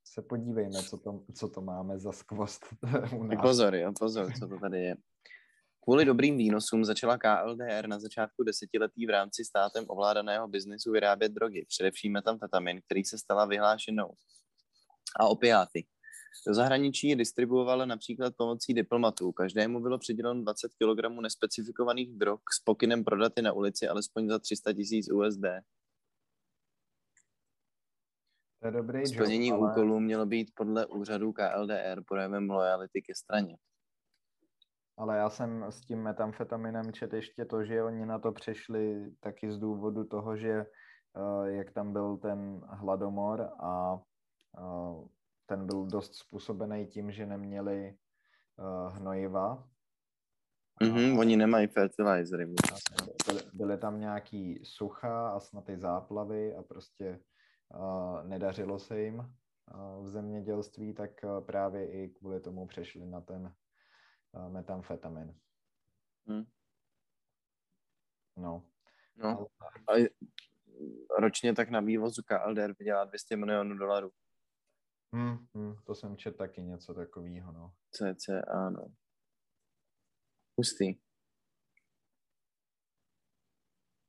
[0.04, 2.66] se podívejme, co to, co to máme za skvost
[3.18, 3.42] u nás.
[3.42, 4.96] Pozor, jo, pozor, co to tady je.
[5.88, 11.66] Kvůli dobrým výnosům začala KLDR na začátku desetiletí v rámci státem ovládaného biznisu vyrábět drogy,
[11.68, 14.14] především metamfetamin, který se stala vyhlášenou,
[15.20, 15.86] a opiáty.
[16.48, 19.32] Do zahraničí je distribuovala například pomocí diplomatů.
[19.32, 24.40] Každému bylo přiděleno 20 kg nespecifikovaných drog s pokynem prodat je na ulici alespoň za
[24.40, 25.46] 300 tisíc USD.
[28.60, 29.72] To je dobrý Splnění job, ale...
[29.72, 33.58] úkolů mělo být podle úřadu KLDR projevem lojality ke straně.
[34.98, 39.52] Ale já jsem s tím metamfetaminem čet ještě to, že oni na to přešli taky
[39.52, 40.66] z důvodu toho, že
[41.18, 43.94] uh, jak tam byl ten hladomor a
[44.60, 45.08] uh,
[45.46, 47.98] ten byl dost způsobený tím, že neměli
[48.58, 49.68] uh, hnojiva.
[50.82, 52.46] Mm-hmm, oni nemají fertilizery.
[53.28, 57.20] Byly, byly tam nějaký sucha a snad i záplavy a prostě
[58.24, 59.34] nedařilo se jim
[60.02, 61.12] v zemědělství, tak
[61.46, 63.54] právě i kvůli tomu přešli na ten
[64.50, 65.40] metamfetamin.
[66.28, 66.46] Hmm.
[68.38, 68.66] No.
[69.16, 69.48] No.
[71.18, 74.12] A ročně tak na vývozu KLDR vydělá 200 milionů dolarů.
[75.14, 77.74] Hmm, hmm, to jsem četl taky něco takového, no.
[77.92, 78.88] CCA, no.
[80.58, 80.94] Hustý.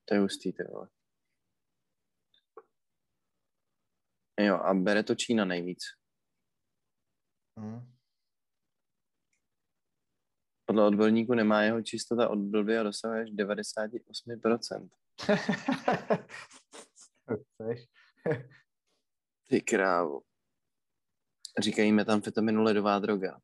[0.05, 0.89] To je hustý, ty vole.
[4.41, 5.79] Jo, a bere to Čína nejvíc.
[7.59, 7.96] Hmm.
[10.67, 14.89] Podle odborníků nemá jeho čistota od blbě a dosahuje až 98%.
[17.43, 17.87] Chceš?
[19.49, 20.21] Ty krávo.
[21.59, 23.41] Říkají metamfetaminu ledová droga.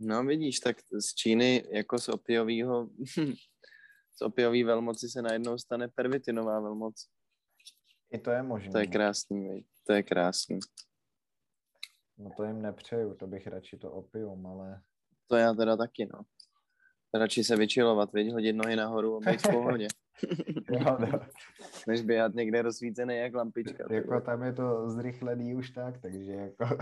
[0.00, 2.90] No vidíš, tak z Číny jako z opiového
[4.16, 7.08] z opiový velmoci se najednou stane pervitinová velmoc.
[8.10, 8.72] I to je možné.
[8.72, 10.58] To je krásný, to je krásný.
[12.18, 14.80] No to jim nepřeju, to bych radši to opium, ale...
[15.26, 16.20] To já teda taky, no.
[17.14, 19.88] Radši se vyčilovat, viď, hodit nohy nahoru a být v pohodě.
[20.70, 21.20] jo, no.
[21.86, 23.84] Než běhat někde rozsvícený jak lampička.
[23.90, 26.78] jako tam je to zrychlený už tak, takže jako...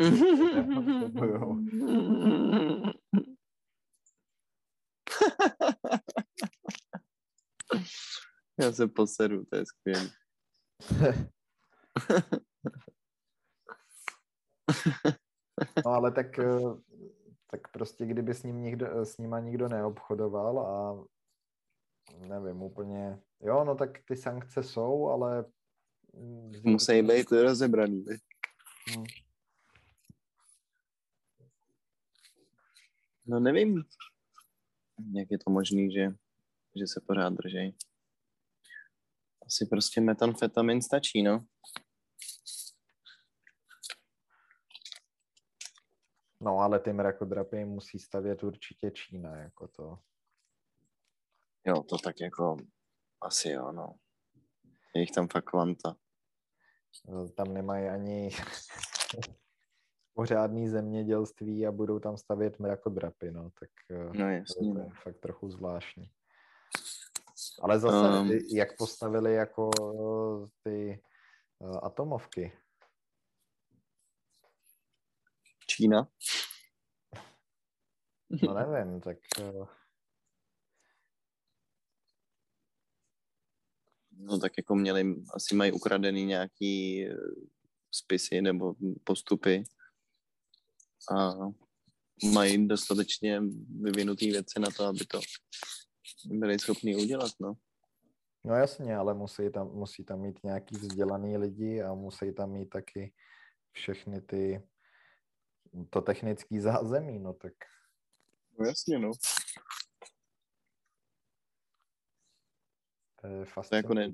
[8.60, 10.10] Já se poseru, to je skvělé.
[15.86, 16.60] no ale tak, eh,
[17.50, 21.04] tak prostě kdyby s ním nikdo, s nima nikdo neobchodoval a
[22.18, 25.44] nevím, úplně, jo, no tak ty sankce jsou, ale
[26.64, 28.04] musí být rozebraný.
[28.88, 29.04] Hmm.
[33.26, 33.82] No nevím,
[35.14, 36.08] jak je to možný, že,
[36.76, 37.76] že se pořád drží.
[39.46, 41.44] Asi prostě metamfetamin stačí, no.
[46.44, 49.98] No ale ty mrakodrapy musí stavět určitě Čína, jako to.
[51.66, 52.56] Jo, to tak jako
[53.20, 53.94] asi jo, no.
[54.94, 55.96] Je jich tam fakt kvanta.
[57.36, 58.30] Tam nemají ani
[60.14, 63.70] pořádný zemědělství a budou tam stavět mrakodrapy, no, tak
[64.12, 64.90] no, jasně, to je no.
[65.02, 66.10] fakt trochu zvláštní.
[67.62, 69.70] Ale zase, um, jak postavili jako
[70.62, 71.02] ty
[71.58, 72.52] uh, atomovky?
[75.76, 76.08] Čína?
[78.42, 79.18] No nevím, tak...
[79.40, 79.68] Uh...
[84.10, 87.04] No tak jako měli, asi mají ukradený nějaký
[87.90, 89.64] spisy nebo postupy
[91.10, 91.34] a
[92.32, 93.40] mají dostatečně
[93.80, 95.20] vyvinutý věci na to, aby to
[96.24, 97.54] byli schopni udělat, no.
[98.44, 102.68] No jasně, ale musí tam, musí tam mít nějaký vzdělaný lidi a musí tam mít
[102.70, 103.14] taky
[103.72, 104.62] všechny ty
[105.90, 107.52] to technický zázemí, no tak.
[108.58, 109.10] No jasně, no.
[113.20, 114.12] To je to, jako ne,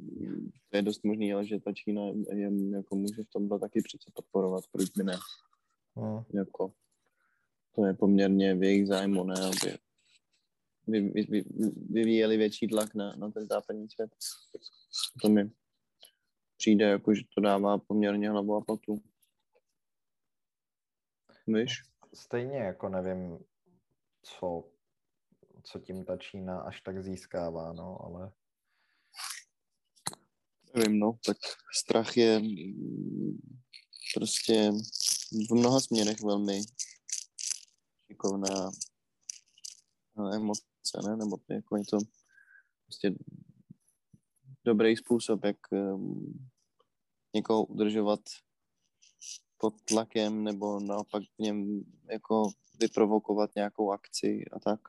[0.68, 2.02] to je dost možný, ale že ta Čína
[2.32, 5.18] je, jako může v tomhle taky přece podporovat, proč by ne.
[5.96, 6.24] Hmm.
[6.34, 6.72] Jako,
[7.74, 9.78] to je poměrně v jejich zájmu, ne, aby
[10.86, 11.44] vy, vy, vy,
[11.90, 14.10] vyvíjeli větší tlak na, na ten západní svět.
[15.22, 15.50] To mi
[16.56, 19.02] přijde, jako, že to dává poměrně hlavu a patu.
[21.54, 21.82] Víš?
[22.14, 23.38] Stejně jako nevím,
[24.22, 24.64] co,
[25.62, 28.32] co tím ta Čína až tak získává, no, ale...
[30.74, 31.36] Nevím, no, tak
[31.78, 32.40] strach je
[34.14, 34.70] prostě
[35.50, 36.60] v mnoha směrech velmi
[38.06, 38.70] šikovná
[40.34, 40.62] emoce
[41.06, 41.16] ne?
[41.16, 41.98] Nebo to, jako je to
[42.84, 43.14] prostě
[44.64, 46.50] dobrý způsob, jak um,
[47.34, 48.20] někoho udržovat
[49.60, 52.50] pod tlakem nebo naopak v něm jako
[52.80, 54.80] vyprovokovat nějakou akci a tak.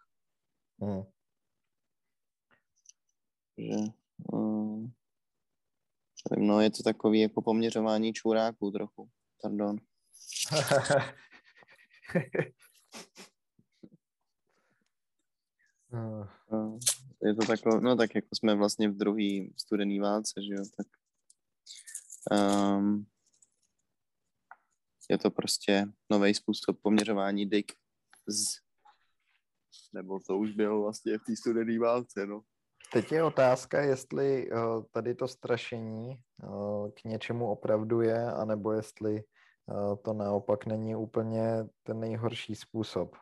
[0.80, 1.04] Mm.
[3.58, 3.76] Že,
[4.34, 4.94] um,
[6.38, 9.10] no, je to takový jako poměřování čuráků trochu.
[9.42, 9.78] Pardon.
[16.52, 16.80] Uh.
[17.24, 20.88] Je to takové, no tak jako jsme vlastně v druhé studené válce, že jo, tak
[22.32, 23.06] um,
[25.10, 27.72] je to prostě nový způsob poměřování dik
[28.28, 28.56] z,
[29.94, 32.42] nebo to už bylo vlastně v té studené válce, no.
[32.94, 39.24] Teď je otázka, jestli uh, tady to strašení uh, k něčemu opravdu je, anebo jestli
[39.66, 41.44] uh, to naopak není úplně
[41.84, 43.16] ten nejhorší způsob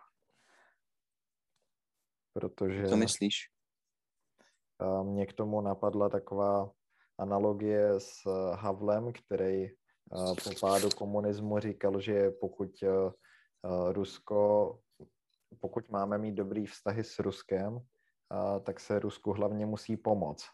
[2.39, 2.87] protože...
[2.87, 3.35] Co myslíš?
[5.03, 6.71] Mě k tomu napadla taková
[7.17, 8.23] analogie s
[8.55, 9.67] Havlem, který
[10.43, 12.83] po pádu komunismu říkal, že pokud
[13.91, 14.79] Rusko
[15.59, 17.79] pokud máme mít dobrý vztahy s Ruskem,
[18.29, 20.45] a, tak se Rusku hlavně musí pomoct.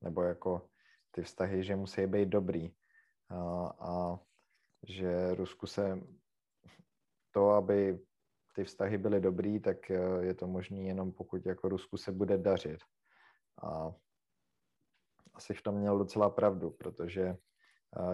[0.00, 0.68] Nebo jako
[1.10, 2.74] ty vztahy, že musí být dobrý.
[3.78, 4.18] A,
[4.82, 6.00] že Rusku se
[7.30, 7.98] to, aby
[8.54, 12.80] ty vztahy byly dobrý, tak je to možné jenom pokud jako Rusku se bude dařit.
[13.62, 13.94] A
[15.34, 17.36] asi v tom měl docela pravdu, protože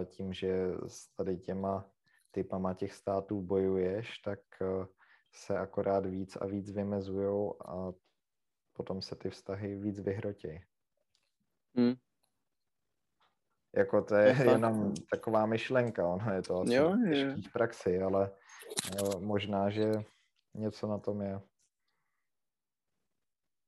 [0.05, 1.91] tím, že s tady těma
[2.31, 4.87] typama těch států bojuješ, tak e,
[5.33, 7.93] se akorát víc a víc vymezujou a
[8.73, 10.61] potom se ty vztahy víc vyhrotějí.
[11.77, 11.95] Hmm.
[13.77, 17.37] Jako to je, je jenom taková myšlenka, ono je to asi jo, je.
[17.37, 18.31] v praxi, ale
[18.97, 19.93] jo, možná, že
[20.55, 21.41] něco na tom je.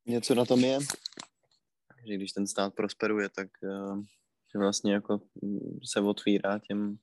[0.05, 0.79] Něco na tom je,
[2.07, 4.03] že když ten stát prosperuje, tak uh,
[4.55, 5.21] že vlastně jako
[5.93, 6.97] se otvírá těm...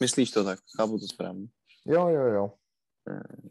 [0.00, 0.58] Myslíš to tak?
[0.76, 1.46] Chápu to správně.
[1.86, 2.52] Jo, jo, jo.
[3.10, 3.48] Eh,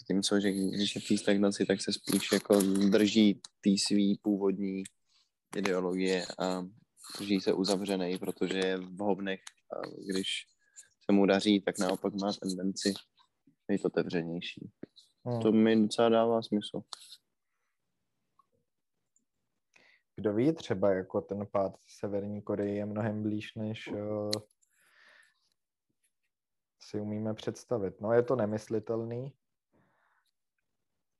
[0.00, 4.82] zatímco, že když je v té stagnaci, tak se spíš jako drží té svý původní
[5.56, 6.66] ideologie a
[7.18, 9.40] drží se uzavřený, protože je v hovnech
[9.76, 10.28] a když
[11.04, 12.94] se mu daří, tak naopak má tendenci
[13.68, 14.70] být otevřenější.
[15.24, 15.42] Hmm.
[15.42, 16.80] To mi docela dává smysl.
[20.16, 24.30] Kdo ví, třeba jako ten pád Severní Koreje je mnohem blíž, než uh,
[26.82, 28.00] si umíme představit.
[28.00, 29.32] No je to nemyslitelný,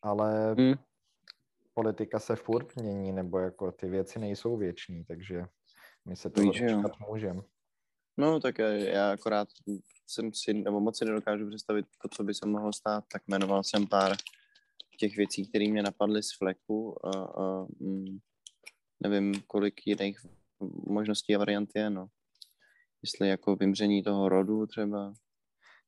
[0.03, 0.75] ale hmm.
[1.75, 5.45] politika se furt mění, nebo jako ty věci nejsou věční, takže
[6.05, 7.43] my se to dočkat můžeme.
[8.17, 9.49] No, tak já akorát
[10.07, 13.63] jsem si, nebo moc si nedokážu představit to, co by se mohlo stát, tak jmenoval
[13.65, 14.17] jsem pár
[14.99, 18.19] těch věcí, které mě napadly z fleku a, a mm,
[19.01, 20.19] nevím, kolik jiných
[20.87, 22.07] možností a variant je, no.
[23.03, 25.13] Jestli jako vymření toho rodu třeba.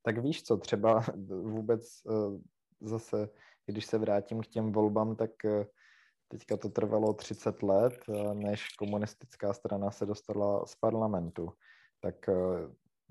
[0.03, 2.41] Tak víš co, třeba vůbec uh,
[2.81, 3.29] zase
[3.67, 5.67] když se vrátím k těm volbám, tak eh,
[6.29, 11.53] teďka to trvalo 30 let, eh, než komunistická strana se dostala z parlamentu.
[12.01, 12.35] Tak eh,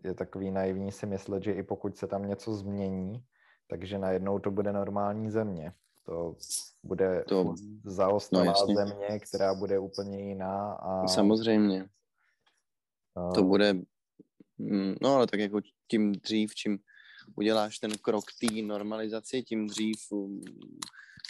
[0.04, 3.26] je takový naivní si myslet, že i pokud se tam něco změní,
[3.68, 5.74] takže najednou to bude normální země.
[6.06, 6.36] To
[6.84, 10.74] bude to, zaostalá no, země, která bude úplně jiná.
[10.74, 11.08] A...
[11.08, 11.89] Samozřejmě.
[13.16, 13.32] A...
[13.32, 13.74] To bude,
[14.58, 16.80] mm, no ale tak jako tím dřív, čím
[17.36, 20.41] uděláš ten krok té normalizaci, tím dřív um,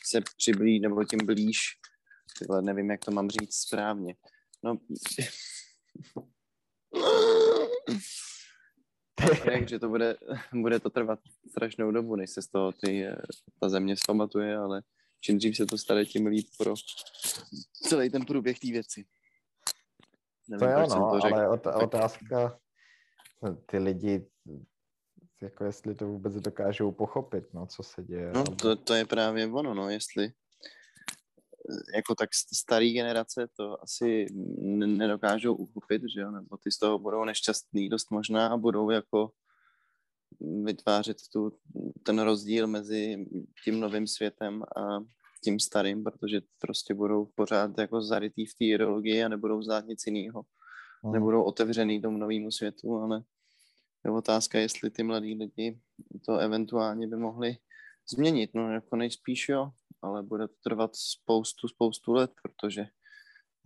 [0.05, 1.59] se přiblí, nebo tím blíž,
[2.39, 4.15] tyhle, nevím, jak to mám říct správně.
[4.63, 4.77] No,
[9.51, 10.17] jak, že to bude,
[10.53, 13.07] bude to trvat strašnou dobu, než se z toho ty,
[13.59, 14.81] ta země zpamatuje, ale
[15.21, 16.73] čím dřív se to stane, tím líp pro
[17.73, 19.05] celý ten průběh té věci.
[20.47, 22.59] Nevím, to je ono, to ale otázka,
[23.65, 24.25] ty lidi
[25.41, 28.31] jako jestli to vůbec dokážou pochopit, no, co se děje.
[28.33, 30.31] No, to, to je právě ono, no, jestli
[31.95, 34.25] jako tak starý generace to asi
[34.75, 39.31] nedokážou uchopit, že jo, nebo ty z toho budou nešťastný dost možná a budou jako
[40.63, 41.51] vytvářet tu,
[42.03, 43.25] ten rozdíl mezi
[43.63, 44.99] tím novým světem a
[45.43, 50.03] tím starým, protože prostě budou pořád jako zarytý v té ideologii a nebudou znát nic
[50.07, 50.45] jiného.
[51.03, 51.13] Hmm.
[51.13, 53.23] Nebudou otevřený tomu novému světu, ale
[54.05, 55.79] je otázka, jestli ty mladí lidi
[56.25, 57.57] to eventuálně by mohli
[58.09, 58.49] změnit.
[58.53, 62.85] No jako nejspíš jo, ale bude to trvat spoustu, spoustu let, protože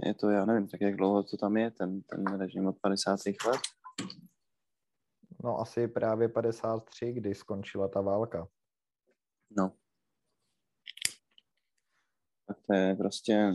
[0.06, 3.20] je to, já nevím, tak jak dlouho to tam je, ten, ten režim od 50.
[3.26, 3.62] let?
[5.44, 8.48] No asi právě 53, kdy skončila ta válka.
[9.58, 9.76] No.
[12.48, 13.52] Tak to je prostě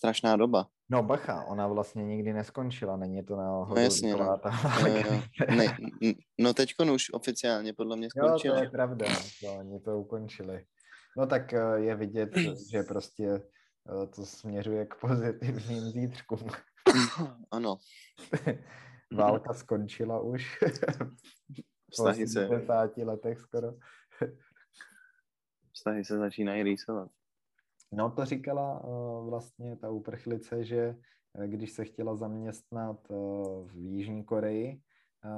[0.00, 0.66] strašná doba.
[0.90, 3.74] No bacha, ona vlastně nikdy neskončila, není to náhodou.
[3.74, 4.38] No jasně, no.
[4.38, 4.50] Ta...
[5.56, 5.76] ne,
[6.38, 8.54] no teďko už oficiálně podle mě skončila.
[8.56, 9.06] Jo, to je pravda,
[9.40, 10.64] to oni to ukončili.
[11.16, 12.30] No tak eh, je vidět,
[12.70, 16.48] že prostě eh, to směřuje k pozitivním zítřkům.
[17.50, 17.78] Ano.
[19.12, 20.58] Válka skončila už.
[21.92, 22.48] Vztahy se.
[22.48, 23.72] 50 letech skoro.
[25.72, 27.10] Vztahy se začínají rýsovat.
[27.92, 30.96] No to říkala uh, vlastně ta uprchlice, že
[31.38, 34.80] eh, když se chtěla zaměstnat uh, v Jižní Koreji,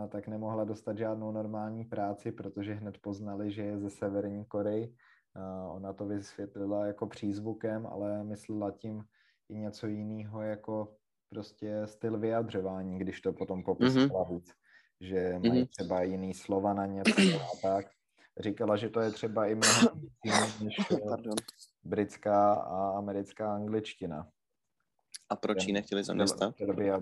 [0.08, 4.94] tak nemohla dostat žádnou normální práci, protože hned poznali, že je ze Severní Koreji.
[5.68, 9.04] Ona to vysvětlila jako přízvukem, ale myslela tím
[9.48, 10.96] i něco jiného, jako
[11.28, 14.34] prostě styl vyjadřování, když to potom popisovala mm-hmm.
[14.34, 14.52] víc,
[15.00, 15.68] že mají mm-hmm.
[15.68, 17.86] třeba jiný slova na něco a tak.
[18.40, 20.02] Říkala, že to je třeba i mnohem
[20.64, 20.76] než
[21.84, 24.30] britská a americká angličtina.
[25.28, 26.54] A proč ji nechtěli zaměstnat?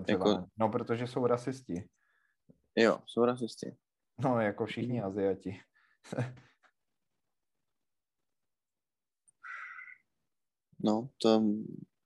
[0.09, 0.47] Jako...
[0.57, 1.89] No, protože jsou rasisti.
[2.75, 3.77] Jo, jsou rasisti.
[4.19, 5.59] No, jako všichni Aziati.
[10.83, 11.43] No, to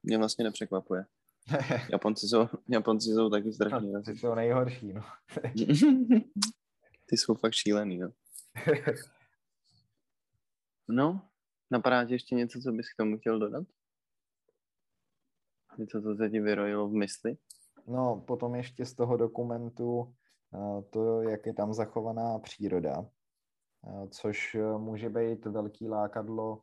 [0.03, 1.05] mě vlastně nepřekvapuje.
[1.91, 3.91] Japonci jsou, Japonci jsou taky strašný.
[3.91, 5.03] No, ty jsou nejhorší, no.
[7.05, 8.11] ty jsou fakt šílený, no.
[10.87, 11.29] No,
[11.71, 13.63] napadá ti ještě něco, co bys k tomu chtěl dodat?
[15.77, 17.37] Něco, co se ti vyrojilo v mysli?
[17.87, 20.15] No, potom ještě z toho dokumentu
[20.53, 23.05] eh, to, jak je tam zachovaná příroda,
[23.87, 26.61] eh, což eh, může být velký lákadlo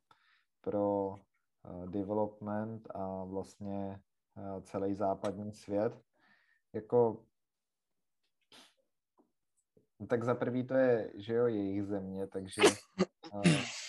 [0.61, 1.15] pro
[1.87, 4.01] development a vlastně
[4.63, 6.01] celý západní svět.
[6.73, 7.25] Jako
[10.09, 12.63] tak za prvý to je, že jo, jejich země, takže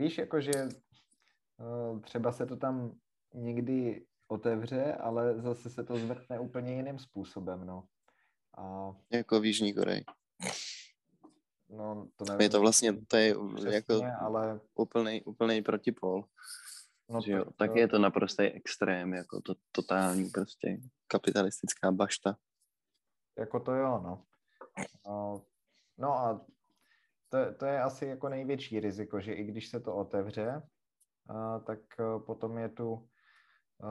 [0.00, 0.68] víš, jakože
[1.58, 2.98] uh, třeba se to tam
[3.34, 7.84] někdy otevře, ale zase se to zvrtne úplně jiným způsobem, no.
[8.58, 8.94] A...
[9.10, 10.04] Jako v Jižní Koreji.
[11.68, 12.40] No, to nevím.
[12.40, 14.60] Je to vlastně, to je přesně, jako ale...
[14.74, 16.24] úplný, úplný protipol.
[17.08, 17.78] No, že jo, tak, tak to...
[17.78, 22.36] je to naprostý extrém, jako to totální prostě kapitalistická bašta.
[23.38, 24.24] Jako to jo, no.
[25.98, 26.46] No a
[27.30, 30.62] to, to je asi jako největší riziko, že i když se to otevře,
[31.66, 33.88] tak e, potom je tu e,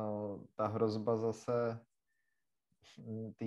[0.56, 1.80] ta hrozba zase
[3.38, 3.46] té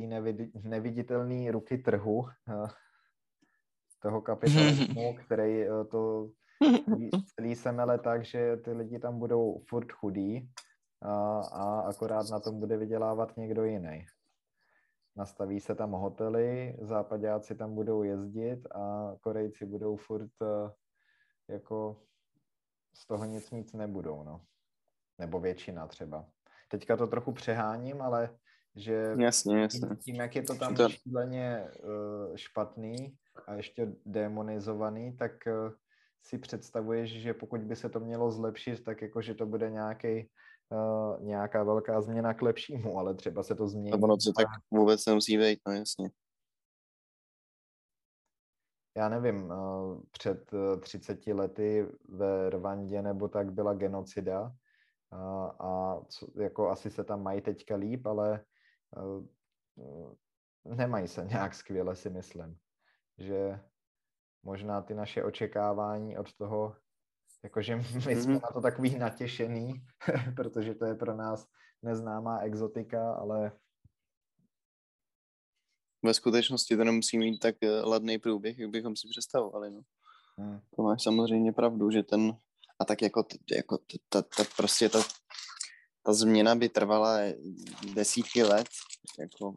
[0.65, 2.69] neviditelné ruky trhu, e,
[4.03, 6.31] toho kapitalismu, který to
[7.35, 10.51] celý semele tak, že ty lidi tam budou furt chudí
[11.03, 14.07] a, a akorát na tom bude vydělávat někdo jiný
[15.17, 20.73] nastaví se tam hotely, západáci tam budou jezdit a Korejci budou furt eh,
[21.49, 22.03] jako
[22.95, 24.45] z toho nic mít nebudou, no.
[25.19, 26.27] Nebo většina třeba.
[26.71, 28.39] Teďka to trochu přeháním, ale
[28.77, 29.89] že jasně, jasně.
[30.05, 30.89] Tím, jak je to tam to...
[30.89, 35.73] šíleně uh, špatný a ještě demonizovaný, tak uh,
[36.23, 40.31] si představuješ, že pokud by se to mělo zlepšit, tak jako, že to bude nějaký
[40.73, 43.91] uh, nějaká velká změna k lepšímu, ale třeba se to změní.
[43.91, 46.11] To ono tak vůbec nemusí být, no jasně.
[48.97, 50.51] Já nevím, uh, před
[50.81, 54.43] 30 lety ve Rwandě nebo tak byla genocida
[55.13, 58.45] uh, a co, jako asi se tam mají teďka líp, ale
[60.65, 62.59] nemají se nějak skvěle, si myslím.
[63.19, 63.61] Že
[64.43, 66.77] možná ty naše očekávání od toho
[67.45, 68.41] Jakože my jsme mm-hmm.
[68.43, 69.85] na to takový natěšený,
[70.37, 71.47] protože to je pro nás
[71.83, 73.53] neznámá exotika, ale...
[76.05, 79.71] Ve skutečnosti to nemusí mít tak eh, ladný průběh, jak bychom si představovali.
[79.71, 79.81] No.
[80.39, 80.61] Hmm.
[80.77, 82.37] To máš samozřejmě pravdu, že ten...
[82.79, 83.79] A tak jako, jako
[84.09, 84.99] ta, ta, prostě ta,
[86.03, 87.19] ta změna by trvala
[87.95, 88.69] desítky let.
[89.19, 89.55] Jako,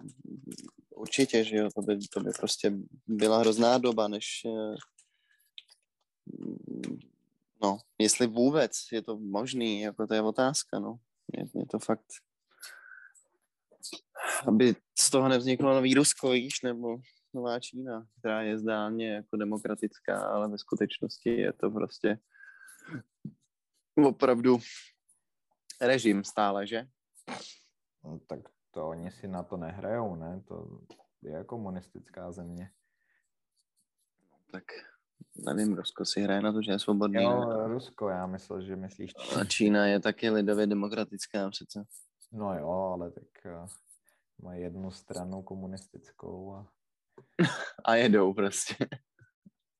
[0.95, 2.73] určitě, že jo, to by, to by prostě
[3.07, 4.75] byla hrozná doba, než eh,
[7.61, 10.99] No, jestli vůbec je to možný, jako to je otázka, no.
[11.33, 12.05] Je, je to fakt,
[14.47, 16.97] aby z toho nevzniklo nový Rusko, víš, nebo
[17.33, 22.19] nová Čína, která je zdálně jako demokratická, ale ve skutečnosti je to prostě
[23.95, 24.59] opravdu
[25.81, 26.87] režim stále, že?
[28.03, 28.39] No, tak
[28.71, 30.41] to oni si na to nehrajou, ne?
[30.47, 30.81] To
[31.21, 32.71] je komunistická země.
[34.51, 34.63] Tak
[35.35, 37.23] nevím, Rusko si hraje na to, že je svobodný.
[37.23, 39.41] Jo, Rusko, já myslel, že myslíš Čína.
[39.41, 41.83] A Čína je taky lidově demokratická přece.
[42.31, 43.67] No jo, ale tak uh,
[44.41, 46.71] má jednu stranu komunistickou a...
[47.85, 48.75] a jedou prostě.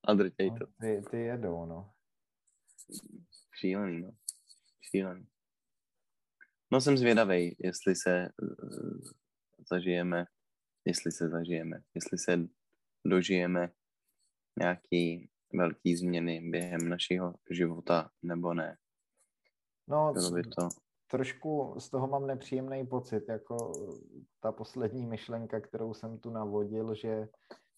[0.07, 0.56] a drtěj to.
[0.60, 1.91] No, ty, ty jedou, no.
[3.60, 4.12] Šílený, no.
[4.82, 5.28] Šílený.
[6.72, 8.99] No jsem zvědavý, jestli se uh,
[9.72, 10.26] zažijeme,
[10.86, 12.48] jestli se zažijeme, jestli se
[13.06, 13.72] dožijeme
[14.60, 18.77] nějaký velký změny během našeho života, nebo ne?
[19.88, 20.69] No, Bylo by to...
[21.07, 23.72] trošku z toho mám nepříjemný pocit, jako
[24.40, 27.27] ta poslední myšlenka, kterou jsem tu navodil, že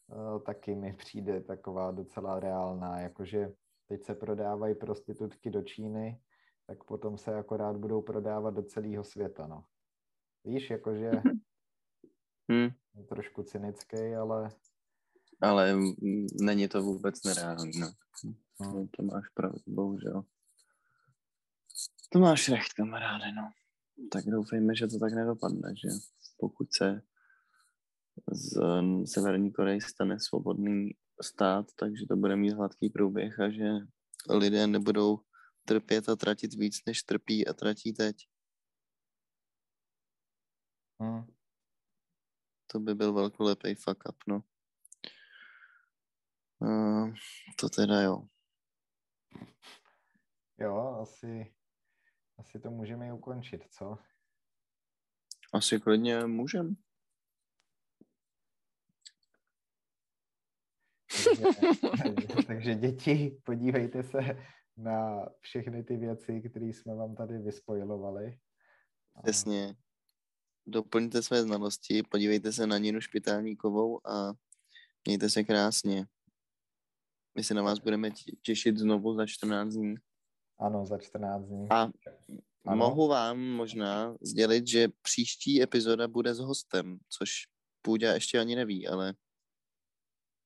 [0.08, 3.54] uh, taky mi přijde taková docela reálná, jakože
[3.88, 6.22] teď se prodávají prostitutky do Číny,
[6.68, 9.64] tak potom se akorát budou prodávat do celého světa, no.
[10.44, 11.12] Víš, jakože
[12.52, 12.70] hmm.
[13.08, 14.50] trošku cynický, ale
[15.42, 15.76] ale
[16.42, 17.72] není to vůbec nereálné.
[17.80, 17.92] No.
[18.62, 18.88] no.
[18.98, 20.24] To máš pravdu, bohužel.
[22.10, 23.52] To máš recht, kamaráde, no.
[24.12, 25.88] Tak doufejme, že to tak nedopadne, že
[26.38, 27.02] pokud se
[28.32, 28.60] z
[29.06, 30.90] Severní Koreji stane svobodný
[31.22, 33.70] stát, takže to bude mít hladký průběh a že
[34.30, 35.20] lidé nebudou
[35.66, 38.16] trpět a tratit víc, než trpí a tratí teď.
[41.00, 41.26] Hmm.
[42.68, 44.44] To by byl velkolepý fuck up, no.
[46.60, 47.14] Uh,
[47.56, 48.28] to teda jo.
[50.60, 51.56] Jo, asi,
[52.38, 53.98] asi to můžeme i ukončit, co?
[55.54, 56.76] Asi klidně můžem.
[62.04, 64.20] Takže, takže děti, podívejte se
[64.78, 68.40] na všechny ty věci, které jsme vám tady vyspojilovali.
[69.24, 69.76] Přesně.
[70.66, 74.34] Doplňte své znalosti, podívejte se na Ninu Špitálníkovou a
[75.06, 76.06] mějte se krásně.
[77.38, 78.10] My se na vás budeme
[78.42, 79.96] těšit znovu za 14 dní.
[80.60, 81.68] Ano, za 14 dní.
[81.70, 81.90] A
[82.66, 82.76] ano.
[82.76, 87.32] mohu vám možná sdělit, že příští epizoda bude s hostem, což
[87.82, 89.14] Půďa ještě ani neví, ale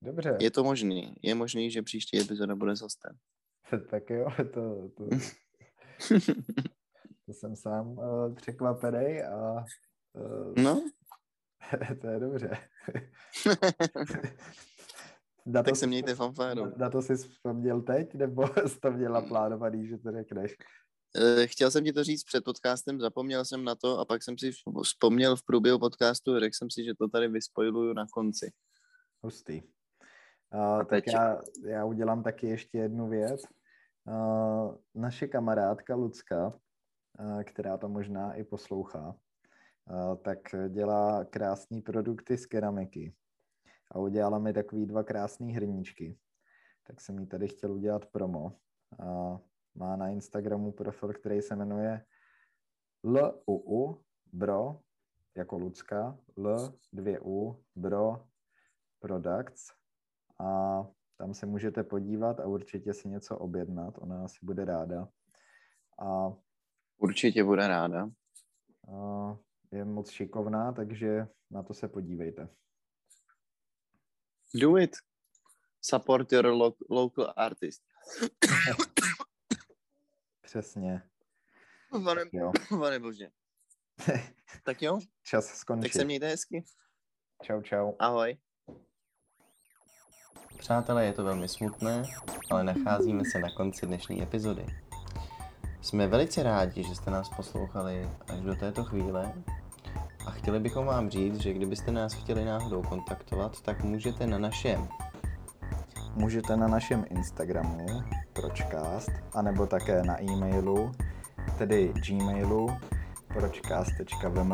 [0.02, 0.36] Dobře.
[0.40, 1.14] je to možný.
[1.22, 3.16] Je možný, že příští epizoda bude s hostem.
[3.90, 5.08] tak jo, to, to,
[7.26, 9.64] to jsem sám uh, překvapený a
[10.12, 10.90] uh, no.
[12.00, 12.58] to je dobře.
[15.46, 16.64] Na to tak se mějte fanfáru.
[16.64, 20.56] Na, na to jsi vzpomněl teď, nebo jsi to měl naplánovaný, že to řekneš?
[21.16, 24.38] Eh, chtěl jsem ti to říct před podcastem, zapomněl jsem na to a pak jsem
[24.38, 24.50] si
[24.82, 28.52] vzpomněl v průběhu podcastu, řekl jsem si, že to tady vyspojuju na konci.
[29.22, 29.62] Hustý.
[30.54, 33.42] Uh, tak já, já udělám taky ještě jednu věc.
[34.04, 39.14] Uh, naše kamarádka Lucka, uh, která to možná i poslouchá,
[39.90, 40.38] uh, tak
[40.68, 43.14] dělá krásné produkty z keramiky.
[43.92, 46.18] A udělala mi takový dva krásné hrníčky.
[46.86, 48.56] Tak jsem jí tady chtěl udělat promo.
[48.98, 49.38] A
[49.74, 52.04] má na Instagramu profil, který se jmenuje
[53.04, 54.02] LUU
[54.32, 54.80] Bro,
[55.36, 58.26] jako Lucka, L 2 U Bro
[58.98, 59.72] Products
[60.38, 60.82] a
[61.16, 65.08] tam se můžete podívat a určitě si něco objednat, ona asi bude ráda.
[65.98, 66.32] A
[66.98, 68.10] Určitě bude ráda.
[68.94, 69.36] A
[69.72, 72.48] je moc šikovná, takže na to se podívejte.
[74.54, 74.96] Do it.
[75.80, 77.82] Support your lo- local artist.
[80.42, 81.02] Přesně.
[82.04, 82.52] Pane, jo.
[82.68, 83.28] pane bože.
[84.62, 84.98] tak jo?
[85.22, 85.82] Čas skončit.
[85.82, 86.64] Tak se mějte hezky.
[87.42, 87.92] Čau, čau.
[87.98, 88.36] Ahoj.
[90.58, 92.02] Přátelé, je to velmi smutné,
[92.50, 94.66] ale nacházíme se na konci dnešní epizody.
[95.80, 99.34] Jsme velice rádi, že jste nás poslouchali až do této chvíle
[100.26, 104.88] a chtěli bychom vám říct, že kdybyste nás chtěli náhodou kontaktovat, tak můžete na našem
[106.14, 107.86] Můžete na našem Instagramu
[108.32, 110.92] pročcast, anebo také na e-mailu,
[111.58, 112.76] tedy gmailu
[113.28, 114.52] pročcast.vm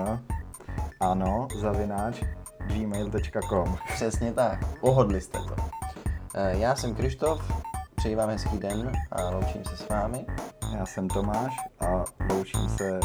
[1.00, 2.22] ano, zavináč
[2.66, 5.56] gmail.com Přesně tak, pohodli jste to.
[6.34, 7.62] Eh, já jsem Krištof,
[7.94, 10.26] přeji vám hezký den a loučím se s vámi.
[10.76, 13.00] Já jsem Tomáš a loučím se